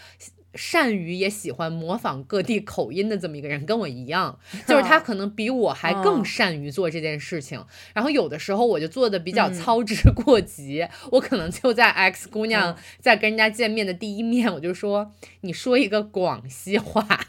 [0.56, 7.64] 善于也喜欢模仿各地口音的这么一个人，跟我一样， 就是他可能比我还更善于做这件事情。
[7.93, 17.06] 然后有的时候我就做的比较操之过急，我可能就在 X 姑娘在跟人家见面的第一面，我就说你说一个广西话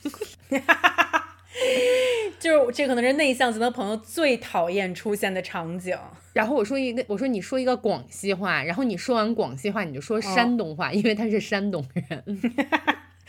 [2.38, 5.96] 就是这可能是内向型的朋友最讨厌出现的场景。
[6.34, 12.22] 然后我说一个，我说你说一个广西话，然后你说完广西话你就说山东话，因为他是山东人。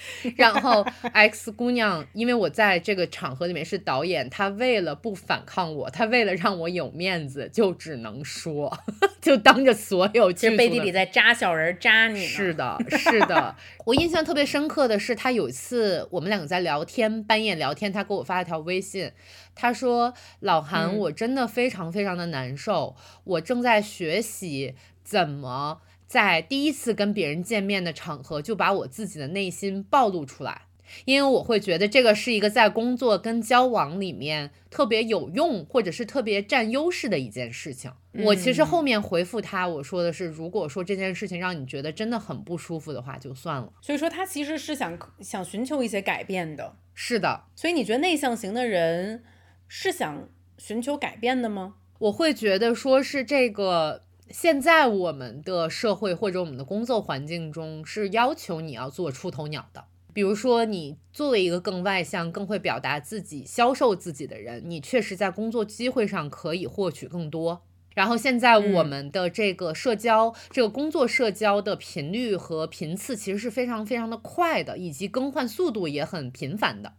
[0.35, 8.77] 然后 X 姑娘，因为我在这个场合里面是导演，她为了不反抗我，她为了让我有面子，就只能说，
[9.21, 12.25] 就当着所有其实背地里在扎小人扎你。
[12.25, 13.55] 是的，是的。
[13.85, 19.11] 我印象特别深刻的是，她有一次我们两个在聊天，半夜聊天，她给我发了条微信，
[19.55, 30.61] 她说：“老韩，我真的非常非常的难受，我正在学习怎么。”在第一次跟别人见面的场合，就把我自己的内心暴露出来，
[31.03, 37.91] 因为我会觉得这个是一个在工作跟交往里面特别有用，或者是特别占优势的一件事情。
[38.23, 43.73] 我其实后面回复他，我说的是，如果说这件事情让你觉得真的很不舒服的话，就算了。
[43.81, 46.77] 所以说他其实是想想寻求一些改变的。
[46.93, 47.43] 是的。
[47.53, 49.23] 所以你觉得内向型的人
[49.67, 51.75] 是想寻求改变的吗？
[51.99, 54.06] 我会觉得说是这个。
[54.29, 67.61] 现在我们的社会或者我们的工作环境中是要求你要做出头鸟的，比如说你作为一个更外向、更会表达自己、销售自己的人，你确实在工作机会上可以获取更多。
[67.95, 76.93] 然后现在我们的这个社交、这个工作社交的频率和频次其实是非常非常的快的，以及更换速度也很频繁的。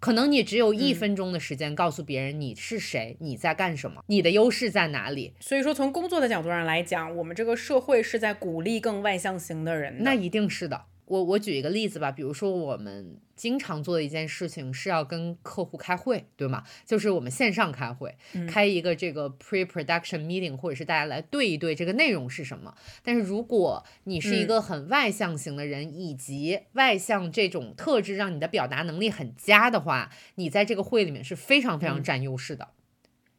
[0.00, 5.34] 可能你只有一分钟的时间告诉别人你是谁，你在干什么，你的优势在哪里。
[5.40, 10.02] 所以说，从工作的角度上来讲，我们这个社会是在鼓励更外向型的人。
[10.04, 10.84] 那一定是的。
[11.08, 16.64] 我我举一个例子吧，比如说我们经常做的一件事情是要跟客户开会，对吗？
[16.84, 18.14] 就是我们线上开会，
[18.46, 22.74] 开一个这个 pre-production meeting，或者是大家来对一对这个内容是什么。
[23.02, 32.68] 但是如果你是一个很外向型的人，以及外向这种特质让你的表达能力很佳的话，你在这个会里面是非常非常占优势的，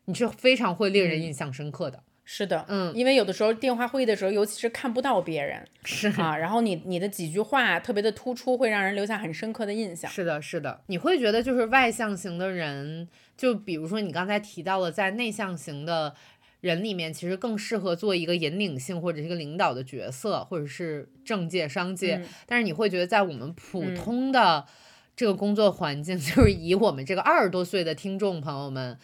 [0.06, 2.04] 你是非常会令人印象深刻的。
[2.32, 10.12] 是的，嗯因为有的时候电话会议的时候，尤其是看不到别人 是啊，然后你你的几句话特别的突出，会让人留下很深刻的印象。
[10.12, 16.14] 是的，是的，你会觉得就是外向型的人，就比如说你刚才提到了，在内向型的
[16.62, 22.18] 人里面，其实更适合做一个引领性或者是一个领导的角色，或者是政界、商界。
[22.18, 24.64] 嗯但是你会觉得，在我们普嗯通的
[25.16, 29.00] 这个工作环境， 就是以我们这个二十多岁的听众朋友们。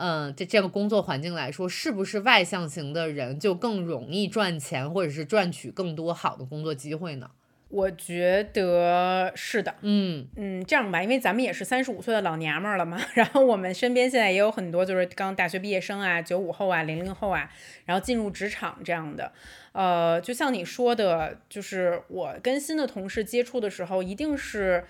[0.00, 7.30] 嗯，这这个工作环境来说，是不是外向型的人就更容易赚钱，或者是赚取更多好的工作机会呢？
[7.68, 17.48] 我觉得是的，嗯嗯，这样吧，因为咱们也是三十五岁的老娘们儿了嘛， 然后我们身边现在也有很多就是刚大学毕业生啊、九五后啊、零零后啊，
[17.84, 19.30] 然后进入职场这样的。
[19.70, 24.84] 呃，就像你说的，就是我跟新的同事接触的时候，一定是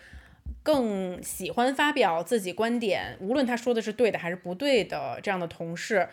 [0.71, 6.09] 更喜欢发表自己观点，无论他说的是对的还是不对的，这样的同事。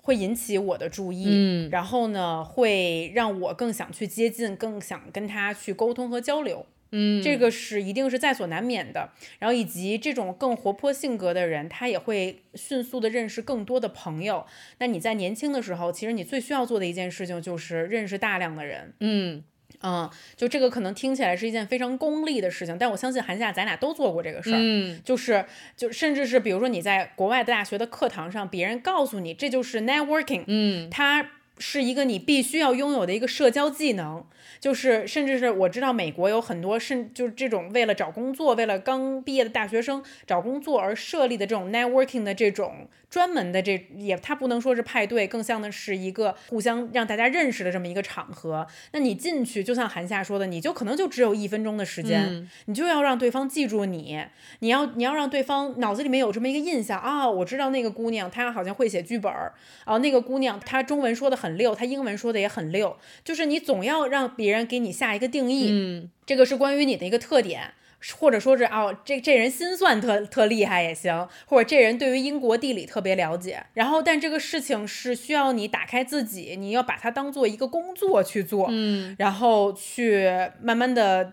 [0.00, 6.64] 会引起我的注意，嗯然后呢，会让我更想去接近，更想跟他去沟通和交流。
[6.92, 9.10] 嗯，这个是一定是在所难免的。
[9.38, 14.46] 然后以及这种更活泼性格的人，他也会迅速的认识更多的朋友。
[14.78, 18.94] 那你在年轻的时候，其实你最需要做的一件事情就是认识大量的人。
[19.00, 19.44] 嗯
[19.82, 24.58] 嗯，就这个可能听起来是一件非常功利的事情，但我相信寒假咱俩都做过这个事儿。
[24.58, 25.44] 嗯就是
[25.76, 34.24] 就甚至是比如说你在国外的大学的课堂上，别人告诉你这就是 networking，嗯它是一个你必须要拥有的一个社交技能，
[34.60, 48.66] 就是甚至是我知道美国有很多甚就是这种为了找工作，为了刚毕业的大学生找工作而设立的这种 networking 的这种专门的这也它不能说是派对，更像的是一个互相让大家认识的这么一个场合。
[48.92, 54.22] 那你进去，就像韩夏说的，你就可能就只有一分钟的时间，嗯你就要让对方记住你，
[54.60, 59.52] 你要你要让对方脑子里面有这么一个印象啊，我知道那个姑娘她好像会写剧本儿
[59.84, 67.72] 啊，那个姑娘她中文说的很溜，他英文说的也很溜，就是你总要让别人给你下一个定义，嗯这个是关于你的一个特点。
[68.16, 73.60] 或者说是哦，这这人心算特特厉害也行，或者这人对于英国地理特别了解。
[73.74, 80.30] 然后，但这个事情是需要你打开自己，你要把它当做一个工作去做，嗯然后去
[80.62, 81.32] 慢慢的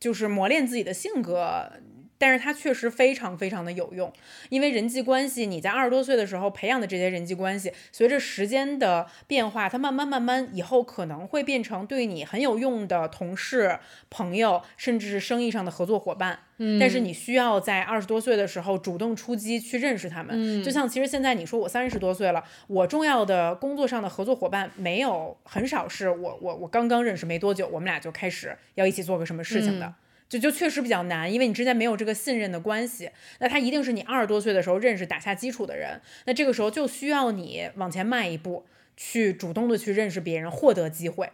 [0.00, 1.70] 就是磨练自己的性格。
[2.18, 4.12] 但是它确实非常非常的有用，
[4.50, 13.78] 因为人际关系，你在二十多岁的时候培养的这些人际关系，随着时间的变化，它慢慢慢慢以后可能会变成对你很有用的同事、
[14.10, 16.40] 朋友，甚至是生意上的合作伙伴。
[16.60, 20.34] 嗯但是你需要在二十多岁的时候主动出击去认识他们。
[20.34, 29.86] 嗯就像其实现在你说我三十多岁了，我重要的工作上的合作伙伴没有很少是我我我刚刚认识没多久，我们俩就开始要一起做个什么事情的。
[29.86, 29.94] 嗯
[30.28, 38.66] 就就确实比较难，因为你之间没有这个信任的关系，那他一定是你二十多岁的时候认识打下基础的人，那这个时候就需要你往前迈一步，
[38.96, 41.30] 去主动的去认识别人，获得机会。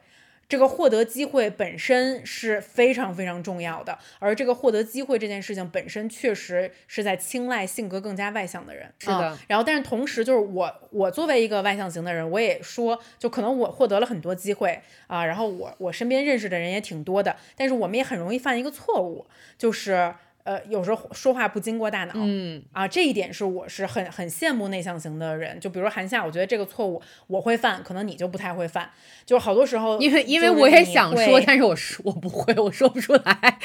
[0.49, 8.93] 这个获得机会本身是非常非常重要的，而这个获得机会这件事情本身确实是在青睐性格更加外向的人。
[8.99, 19.27] 是的啊然后，但是同时就是我，我作为一个外向型的人，我也说，就可能我获得了很多机会啊，然后我我身边认识的人也挺多的，但是我们也很容易犯一个错误，
[19.59, 20.15] 就是
[20.45, 22.13] 呃，有时候说话不经过大脑。
[22.17, 25.59] 嗯啊，这一点是我是很很羡慕内向型的人。
[25.59, 28.91] 就比如说韩夏，我觉得这个错误我会犯，可能你就不太会犯。
[29.27, 33.59] 就是好多时候，因为因为我也想说，但是我说我不会，我说不出来。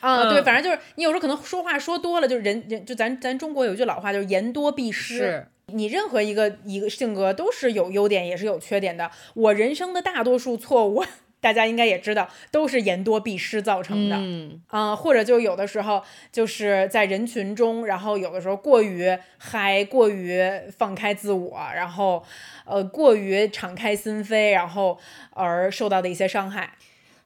[0.00, 5.16] 啊，对，嗯反正就是你有时候可能说话说多了，就人人就咱咱中国有一句老话，就是言多必失。
[5.18, 9.10] 是，你任何一个一个性格都是有优点也是有缺点的。
[9.34, 11.04] 我人生的大多数错误，
[11.44, 14.16] 大家应该也知道，都是言多必失造成的。
[14.18, 20.42] 嗯啊、或者就有的时候就是在人群中，然后有的时候过于嗨，过于
[20.74, 22.24] 放开自我，然后
[22.64, 24.98] 呃过于敞开心扉，然后
[25.32, 26.72] 而受到的一些伤害。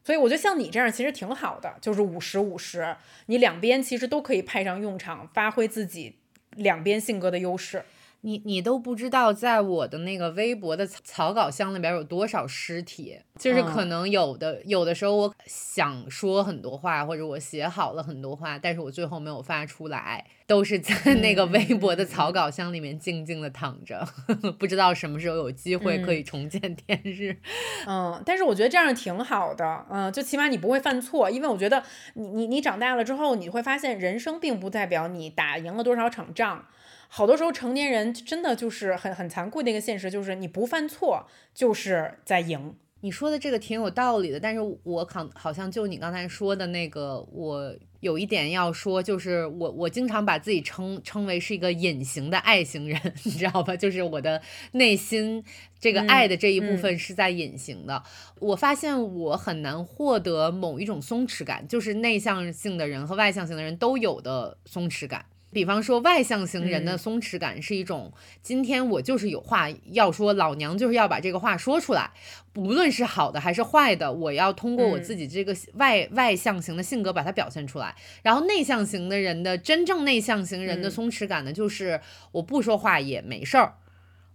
[0.02, 2.96] 所以我觉得像你这样其实挺好的，就是五十五十，
[3.26, 6.16] 你两边其实都可以派上用场，发挥自己
[6.56, 7.84] 两边性格的优势。
[8.22, 13.88] 你你都不知道，在我的那个微博的草草稿箱里边有多少尸体，就是可嗯。
[13.88, 24.06] 能有的、有的时候我想说很多话，或者我写好了很多话，但是我最后没有发出来，都是在那个微博的草稿箱里面静静的躺着，
[24.58, 27.36] 不知道什么时候有机会可以重见天日。
[27.86, 31.82] 嗯，但是我觉得这样挺好的，嗯，就起码你不会犯错，因为我觉得
[32.14, 36.66] 你你你长大了之后，你会发现人生并不代表你打赢了多少场仗，
[37.08, 42.76] 好多时候成年人真的就是很很残酷的一个现实，就是你不犯错就是在赢。
[43.00, 53.76] 你说的这个挺有道理的，但是我好好像就你刚才说的那个，我有一点要说，就是我我经常把自己称称为是一个隐形的爱型人， 你知道吧？
[53.76, 54.42] 就是我的
[54.72, 55.44] 内心
[55.78, 58.02] 这个爱的这一部分是在隐形的。
[58.40, 65.24] 我发现我很难获得某一种松弛感，就是内向性的人和外向型的人都有的松弛感。
[65.50, 72.10] 比方说，外向型人的松弛感是一种，今天我就是有话要说，老娘就是要把这个话说出来，
[72.52, 77.94] 不论是好的还是坏的，我要通过我自己这个外外向型的性格把它表现出来。
[78.22, 82.00] 然后内向型的人的真正内向型人的松弛感呢，就是
[82.32, 83.74] 我不说话也没事儿。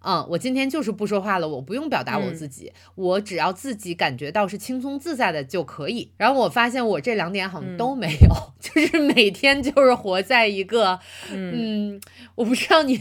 [0.04, 6.12] 嗯，我今天就是不说话了，我不用表达我自己，我只要自己感觉到是轻松自在的就可以。
[6.18, 8.30] 然后我发现我这两点好像都没有，
[8.60, 11.00] 就是每天就是活在一个，
[11.32, 12.00] 嗯，
[12.36, 12.94] 我不知道 你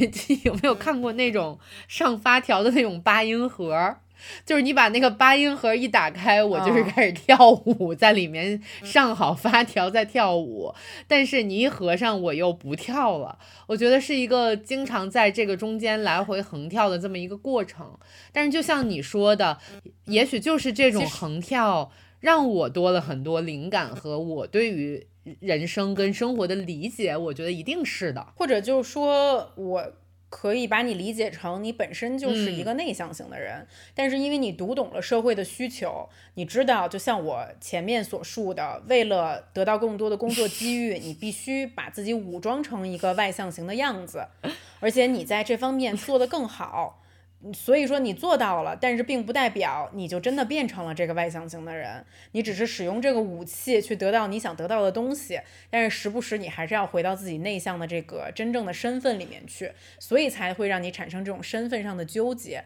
[0.44, 3.96] 有没有看过那种上发条的那种八音盒。
[4.44, 10.74] 就是你把那个八音盒一打开，我就是开始跳舞，在里面上好发条在跳舞，
[11.06, 13.38] 但是你一合上我又不跳了。
[13.66, 17.98] 我觉得是一个经常在这个中间来回横跳的这么一个过程。
[18.32, 19.58] 但是就像你说的，
[20.06, 25.06] 也许就是这种横跳让我多了很多灵感和我对于
[25.40, 27.16] 人生跟生活的理解。
[27.16, 29.92] 我觉得一定是的，或者就是说我。
[30.32, 44.26] 可以把你理解成你本身就是一个内向型的人，但是因为你读懂了社会的需求，你知道，就像我前面所述的，为了得到更多的工作机遇，你必须把自己武装成一个外向型的样子，
[44.80, 47.01] 而且你在这方面做得更好。
[47.52, 52.04] 所以说你做到了，但是并不代表你就真的变成了这个外向型的人。
[52.32, 55.40] 你只是使用这个武器去得到你想得到的东西，
[55.70, 62.64] 但是时不时你还是要回到自己内向的这个真正的身份里面去，所以才会让你产生这种身份上的纠结。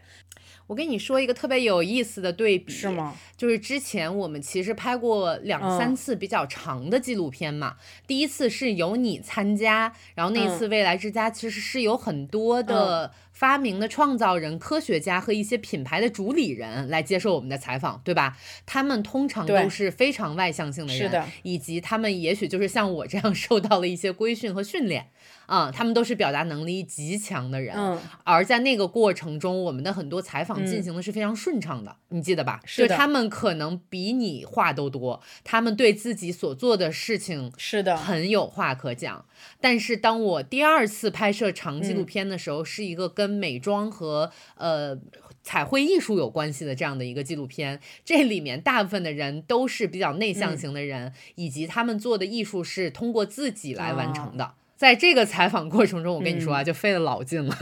[0.67, 3.15] 我跟你说一个特别有意思的对比，是吗？
[3.35, 7.77] 就是之前我们其实拍过两三次比较长的纪录片嘛。
[8.05, 18.37] 第一次是由你参加，然后那一次未来之家其实是有很多的发明的创造人、科学家和一些品牌的主理人来接受我们的采访，对吧？
[18.65, 25.07] 他们通常都是非常外向性的人，是的，以及他们也许就是像我这样 受到了一些规训和训练。
[25.47, 27.75] 啊，他们都是表达能力极强的人，
[28.23, 32.59] 而在那个过程中，我们的很多采访进行的是非常顺畅的，你记得吧？
[32.65, 39.25] 是的，他们可能比你话都多，他们对自己所做的事情是的很有话可讲。
[39.61, 44.97] 但是当我第二次拍摄长纪录片的时候，是一个跟美妆和呃
[45.43, 54.55] 彩绘艺术有关系的这样的一个纪录片，这里面大部分的人都是比较内向型的人，以及他们做的艺术是通过自己来完成的。
[54.77, 57.57] 在这个采访过程中，我跟你说啊，就费了老劲了。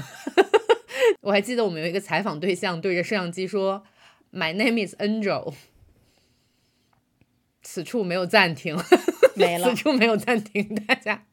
[1.22, 3.84] 我还记得我们有一个采访对象对着摄像机说
[4.32, 5.54] ：“My name is Angel。”
[7.64, 8.78] 此处没有暂停，
[9.36, 9.70] 没了。
[9.74, 11.24] 此处没有暂停，大家。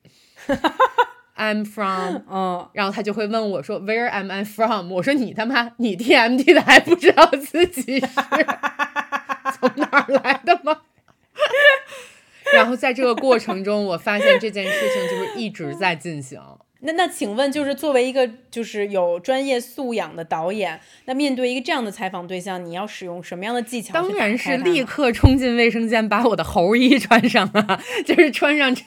[1.37, 8.07] I'm from，嗯，然后他就会问我说：“Where am I from？” 我说：“你他妈，你 TMD 的还不知道自己是
[9.59, 10.83] 从哪儿来的吗？”
[12.55, 16.41] 然后在这个过程中，我发现这件事情就是一直在进行。
[16.85, 23.95] 那那请问，就是作为一个就是有专业素养的导演，那面对一个这样的采访对象，你要使用什么样的技巧？
[23.95, 27.81] 当然是立刻冲进卫生间，把我的猴衣穿上啊！
[28.05, 28.83] 就是穿上这。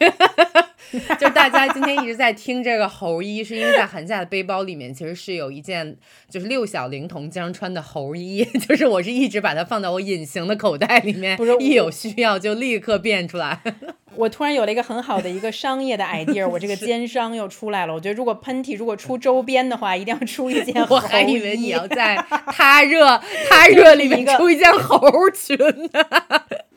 [1.20, 5.96] 就大家今天一直在听这个猴衣，是因为在寒假的背包里面其实是有一件
[6.30, 13.60] 就是六小龄童经常穿的猴衣， 就是我是一直把它放到我隐形的口袋里面，不是一有需要就立刻变出来。
[14.16, 17.94] 我突然有了一个很好的一个商业的 idea，我这个奸商又出来了。
[17.94, 20.74] 我觉得如果喷嚏如果出周边的话，一定要出一件。
[20.90, 26.02] 我还以为你要在他热他热里面出一件猴裙呢。
[26.02, 26.75] 猴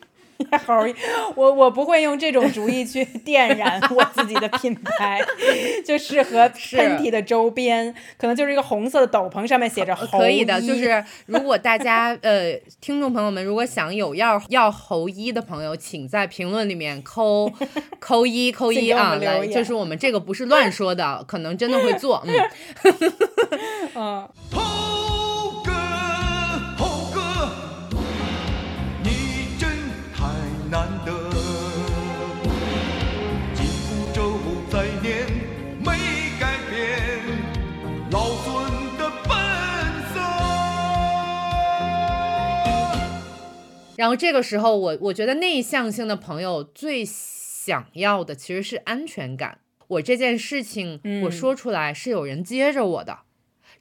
[0.67, 0.95] 儿，
[1.35, 5.21] 我我不会用这种主意去 点燃我自己的品牌，
[5.85, 17.53] 就适合 喷嚏的周边，可能就是一个红色的斗篷，上面写着“猴可以的，就是如果大家呃听众朋友们如果想有要要猴衣的朋友，请在评论里面扣
[17.99, 22.25] 扣一扣一啊，来，就是我们这个不是乱说的，可能真的会做，
[23.95, 24.29] 嗯。
[43.99, 49.59] 然后这个时候，我我觉得内向性的朋友最想要的其实是安全感。
[49.89, 53.19] 我这件事情我说出来是有人接着我的，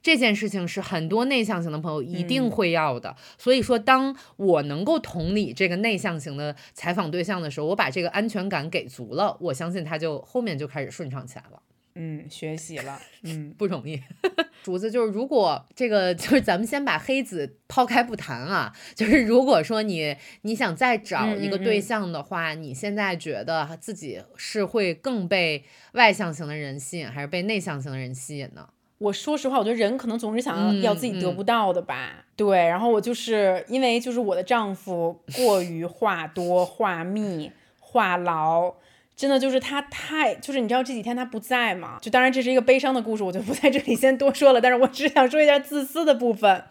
[0.02, 3.14] 这件事情是很多内向型的朋友一定嗯会要的。
[3.38, 11.62] 所以说，当我能够同理这个内向型的采访对象的时候，我把这个安全感给足了，我相信他就后面就开始顺畅起来了。
[12.00, 14.00] 嗯，学习了，嗯不容易。
[14.62, 28.68] 竹子就是，如果这个 就是咱们先把黑子抛开不谈啊，就是如果说你你想再找一个对嗯嗯嗯象的话，你现在觉得自己是会更被外向型的人吸引，还是被内向型的人吸引呢？
[28.98, 32.24] 我说实话，我觉得人可能总是想要、自己得嗯不到的吧。
[32.36, 38.74] 对，然后我就是因为就是我的丈夫过于话多、话密、话痨，
[39.18, 44.60] 真的就是他太就是你知道这几天他不在嘛，就当然这是一个悲伤的故事，我就不在这里先多说了。
[44.60, 46.64] 但是我只想说一下自私的部分，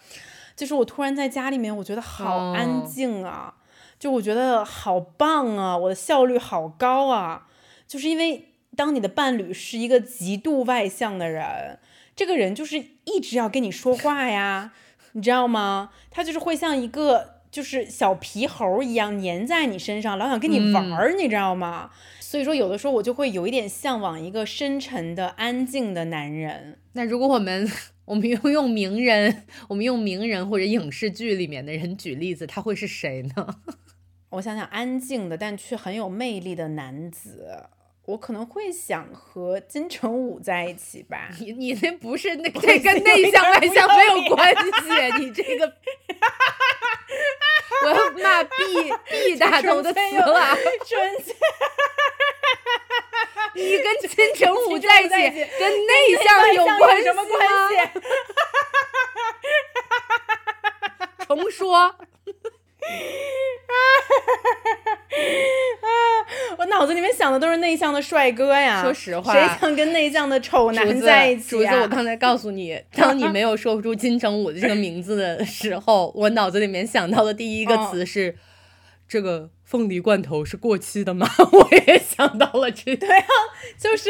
[0.56, 3.54] 就是我突然在家里面，我觉得好安哦静啊，
[4.00, 7.48] 就我觉得好棒啊，我的效率好高啊，
[7.86, 8.46] 就是因为
[8.78, 11.78] 当你的伴侣是一个极度外向的人。
[12.16, 14.72] 这个人就是一直要跟你说话呀，
[15.12, 15.92] 你知道吗？
[16.10, 21.92] 他就是会像一个就是小皮猴一样粘在你身上，老想跟你玩儿，你知道吗？
[22.30, 26.78] 所以说，有的时候我就会有一点向往一个深沉的、安静的男人。
[26.92, 27.66] 那如果我们
[28.04, 33.48] 我们用用名人， 我们用名人或者影视剧里面的人举例子，他会是谁呢？
[34.32, 37.48] 我想想，安静的但却很有魅力的男子，
[38.08, 41.30] 我可能会想和金城武在一起吧。
[41.40, 45.74] 你你那不是那这跟内向外向没有关系，你这个。
[47.84, 50.58] 我要骂 B B 打头的词了。
[53.54, 55.10] 你跟金城武在一起，
[55.60, 57.70] 跟内向有有关系什么关吗？
[57.70, 57.76] 系？
[61.28, 61.96] 重说，
[66.58, 68.82] 我脑子里面想的都是内向的帅哥呀。
[68.84, 71.82] 说实话谁想跟内向的丑男在一起竹子，啊？
[71.82, 78.36] 我刚才告诉你， 当你没有说出金城武的这个名字的时候，我脑子里面想到的第一个嗯词是。
[79.10, 81.26] 这个凤梨罐头是过期的吗？
[81.54, 83.26] 我也想到了这对啊
[83.78, 84.10] 就是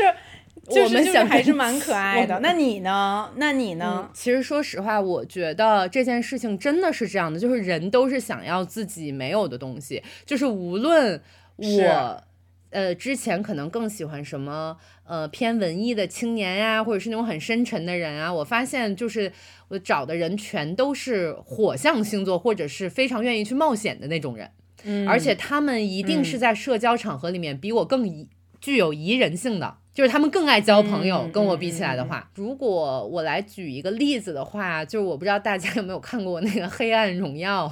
[0.67, 2.39] 我们就是想还是蛮可爱的。
[2.41, 3.31] 那你呢？
[3.35, 11.21] 那你嗯呢？，其实说实话，我觉得这件事情真的是这样的，就是人都是想要自己没有的东西，就是无论
[11.55, 12.23] 我。
[12.69, 14.75] 呃，之前可能更喜欢什么
[15.05, 18.31] 呃偏文艺的青年呀，或者是那种很深沉的人啊。
[18.31, 19.31] 我发现就是
[19.69, 24.51] 我找的人全都是火象星座，或者是非常愿意去冒险的那种人，
[24.83, 28.27] 嗯而且他们一定是嗯在社交场合里面比我更宜
[28.59, 31.23] 具有宜人性的，就是他们更爱交朋友。
[31.23, 37.67] 嗯跟我比起来的话，如果我来举一个例子的话，就是我不知道大家有没有看过那个《黑暗荣耀》，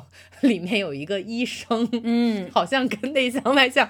[0.47, 3.87] 里面有一个医生，嗯， 好像跟内向外向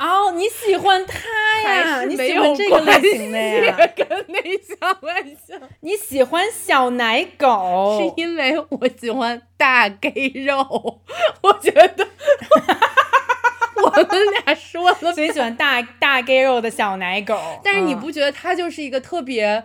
[0.00, 2.02] 哦，你喜欢他呀？
[2.02, 3.76] 你喜欢这个类型的呀？
[3.86, 8.00] 系跟内向外向，你喜欢小奶狗？
[8.02, 11.00] 是因为我喜欢大 gay 肉，
[11.40, 12.60] 我觉得我
[14.02, 14.10] 们
[14.44, 17.60] 俩说了所以喜欢大大 gay 肉的小奶狗。
[17.64, 19.62] 但是你嗯不觉得他就是一个特别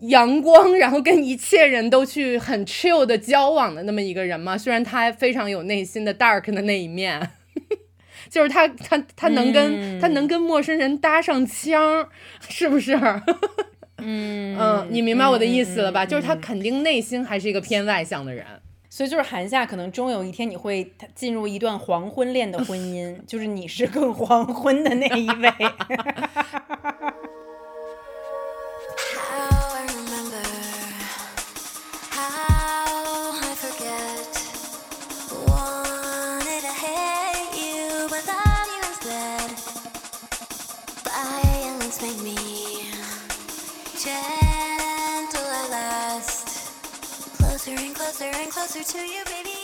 [0.00, 4.56] 阳光，然后跟一切人都去很 chill 的交往的那么一个人吗？
[4.56, 7.30] 虽然他非常有内心的 dark 的那一面，
[8.30, 12.08] 就是他他他能跟、嗯他能跟陌生人搭上腔，
[12.48, 12.98] 是不是？
[14.02, 16.04] 嗯嗯，你明白我的意思了吧？
[16.04, 18.46] 嗯就是他嗯肯定内心还是一个偏外向的人。
[18.90, 25.48] 所以就是韩夏，可能终有一天你会进入一段黄昏恋的婚姻， 就是你是更黄昏的那一位。
[48.20, 49.59] Closer and closer to you, baby.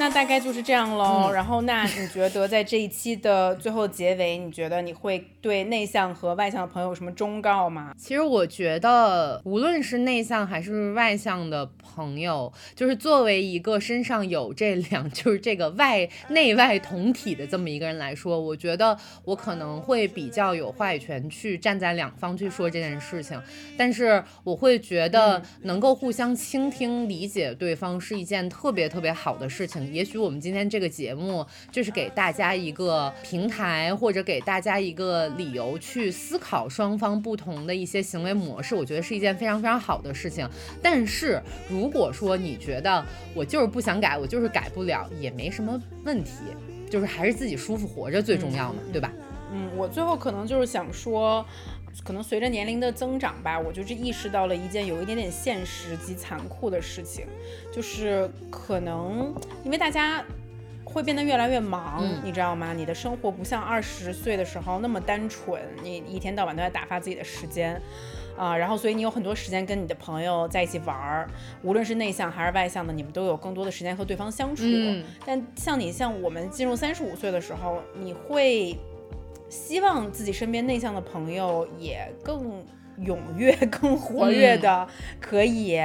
[0.00, 1.28] 那大概就是这样喽。
[1.28, 7.94] 嗯然后，那你觉得在这一期的最后结尾，你觉得你会对内向和外向的朋友有什么忠告吗？
[7.98, 18.96] 其实我觉得，无论是内向还是外向的朋友，就是作为一个身上有这两，就是这个外内外同体的这么一个人来说，我觉得
[19.26, 23.38] 我可能会比较有话语权去站在两方去说这件事情。
[23.76, 29.89] 但是我会觉得能够互相倾听、理解对方是一件特别特别好的事情。
[29.90, 40.48] 也许我们今天这个节目就是给大家一个平台，或者给大家一个理由去思考双方不同的一些行为模式，我觉得是一件非常非常好的事情。
[40.82, 43.04] 但是如果说你觉得
[43.34, 46.32] 我就是不想改，我就是改不了，也没什么问题，
[46.90, 49.12] 就是还是自己舒服活着最重要嘛，对吧？
[49.52, 51.44] 嗯，我最后可能就是想说，
[52.04, 57.26] 可能随着年龄的增长吧，我就是意识到了一件有一点点现实及残酷的事情，
[57.72, 59.34] 就是可能
[59.64, 60.24] 因为大家
[60.84, 62.72] 会变得越来越忙，嗯你知道吗？
[62.72, 67.80] 你的生活不像二十岁的时候那么单纯，你一天到晚都在打发自己的时间。
[68.36, 71.28] 啊、然后所以你有很多时间跟你的朋友在一起玩儿，
[71.62, 74.62] 无论是内向还是外向的，你们都有更多的时间和对方相处。
[74.64, 78.74] 嗯但像你像我们进入三十五岁的时候，你会
[79.50, 82.64] 希望自己身边内向的朋友也更
[83.00, 84.88] 踊跃、更活跃的，
[85.20, 85.78] 可以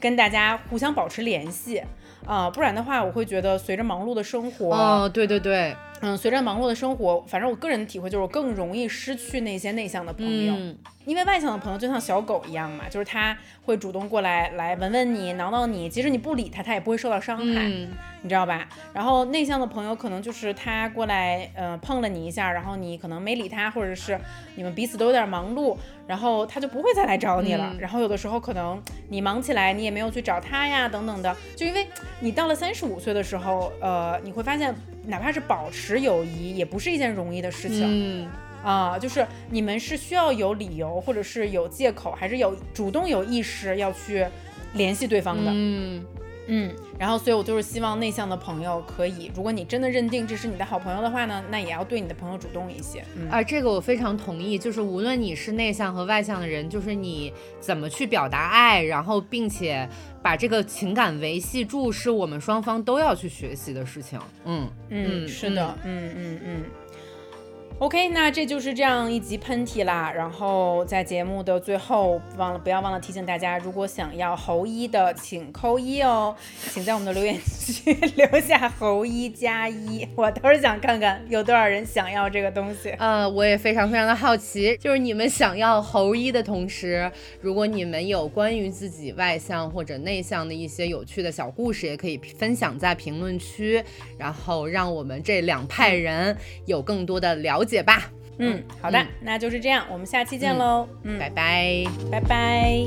[0.00, 1.80] 跟大家互相保持联系。
[2.26, 10.54] 啊、不然的话，我会觉得随着忙碌的生活，哦，对对对，嗯，随着忙碌的生活，反正我个人的体会就是，我更容易失去那些内向的朋友。
[10.56, 17.88] 嗯因为外向的朋友就像小狗一样嘛，就是他会主动过来来闻闻你、挠挠你，即使你不理他，他也不会受到伤害，嗯
[18.22, 18.68] 你知道吧？
[18.92, 24.16] 然后内向的朋友可能就是他过来，呃，碰了你一下，然后你可能没理他，或者是
[24.54, 25.74] 你们彼此都有点忙碌，
[26.06, 27.70] 然后他就不会再来找你了。
[27.72, 31.88] 嗯然后有的时候可能你忙起来，你也没有去找他呀，等等的，就因为
[32.20, 34.72] 你到了三十五岁的时候，呃，你会发现，
[35.10, 37.82] 哪怕是保持友谊，也不是一件容易的事情。
[37.84, 38.28] 嗯
[38.62, 44.26] 啊，就是你们是需要有理由，或者是有借口，还是有主动有意识要去
[44.74, 45.50] 联系对方的。
[45.50, 46.04] 嗯
[46.52, 53.04] 嗯，然后所以我就是希望内向的朋友可以，如果你真的认定这是你的好朋友的话呢，那也要对你的朋友主动一些。
[53.16, 54.58] 嗯啊，这个我非常同意。
[54.58, 59.88] 就是无论你是内向和外向的人，就是你怎么去表达爱，然后并且
[60.20, 64.18] 把这个情感维系住，是我们双方都要去学习的事情。
[64.44, 66.62] 嗯嗯，嗯是的，嗯嗯嗯。
[67.80, 70.12] OK，那这就是这样一集喷嚏啦。
[70.14, 76.36] 然后在节目的最后，忘了不要忘了提醒大家，如果想要猴一的，请扣一哦，
[76.70, 82.90] 请在我们的留言区 留下猴一加一，我倒是想看看有多少人想要这个东西。
[82.98, 93.82] 呃，我也非常非常的好奇，就是你们想要猴一的同时，如果你们有关于自己外向或者内向的一些有趣的小故事，也可以分享在评论区，
[94.18, 96.36] 然后让我们这两派人
[96.66, 98.10] 有更多的了解吧。
[98.38, 100.88] 嗯，好的，嗯那就是这样，我们下期见喽。
[101.04, 101.84] 嗯，拜拜。
[102.10, 102.86] 拜拜。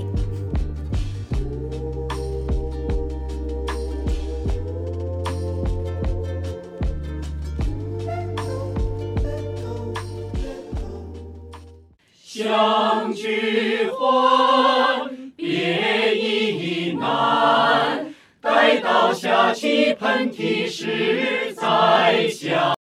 [12.26, 18.08] 相聚欢，别亦难。
[18.42, 22.74] 待到下期喷嚏时再想。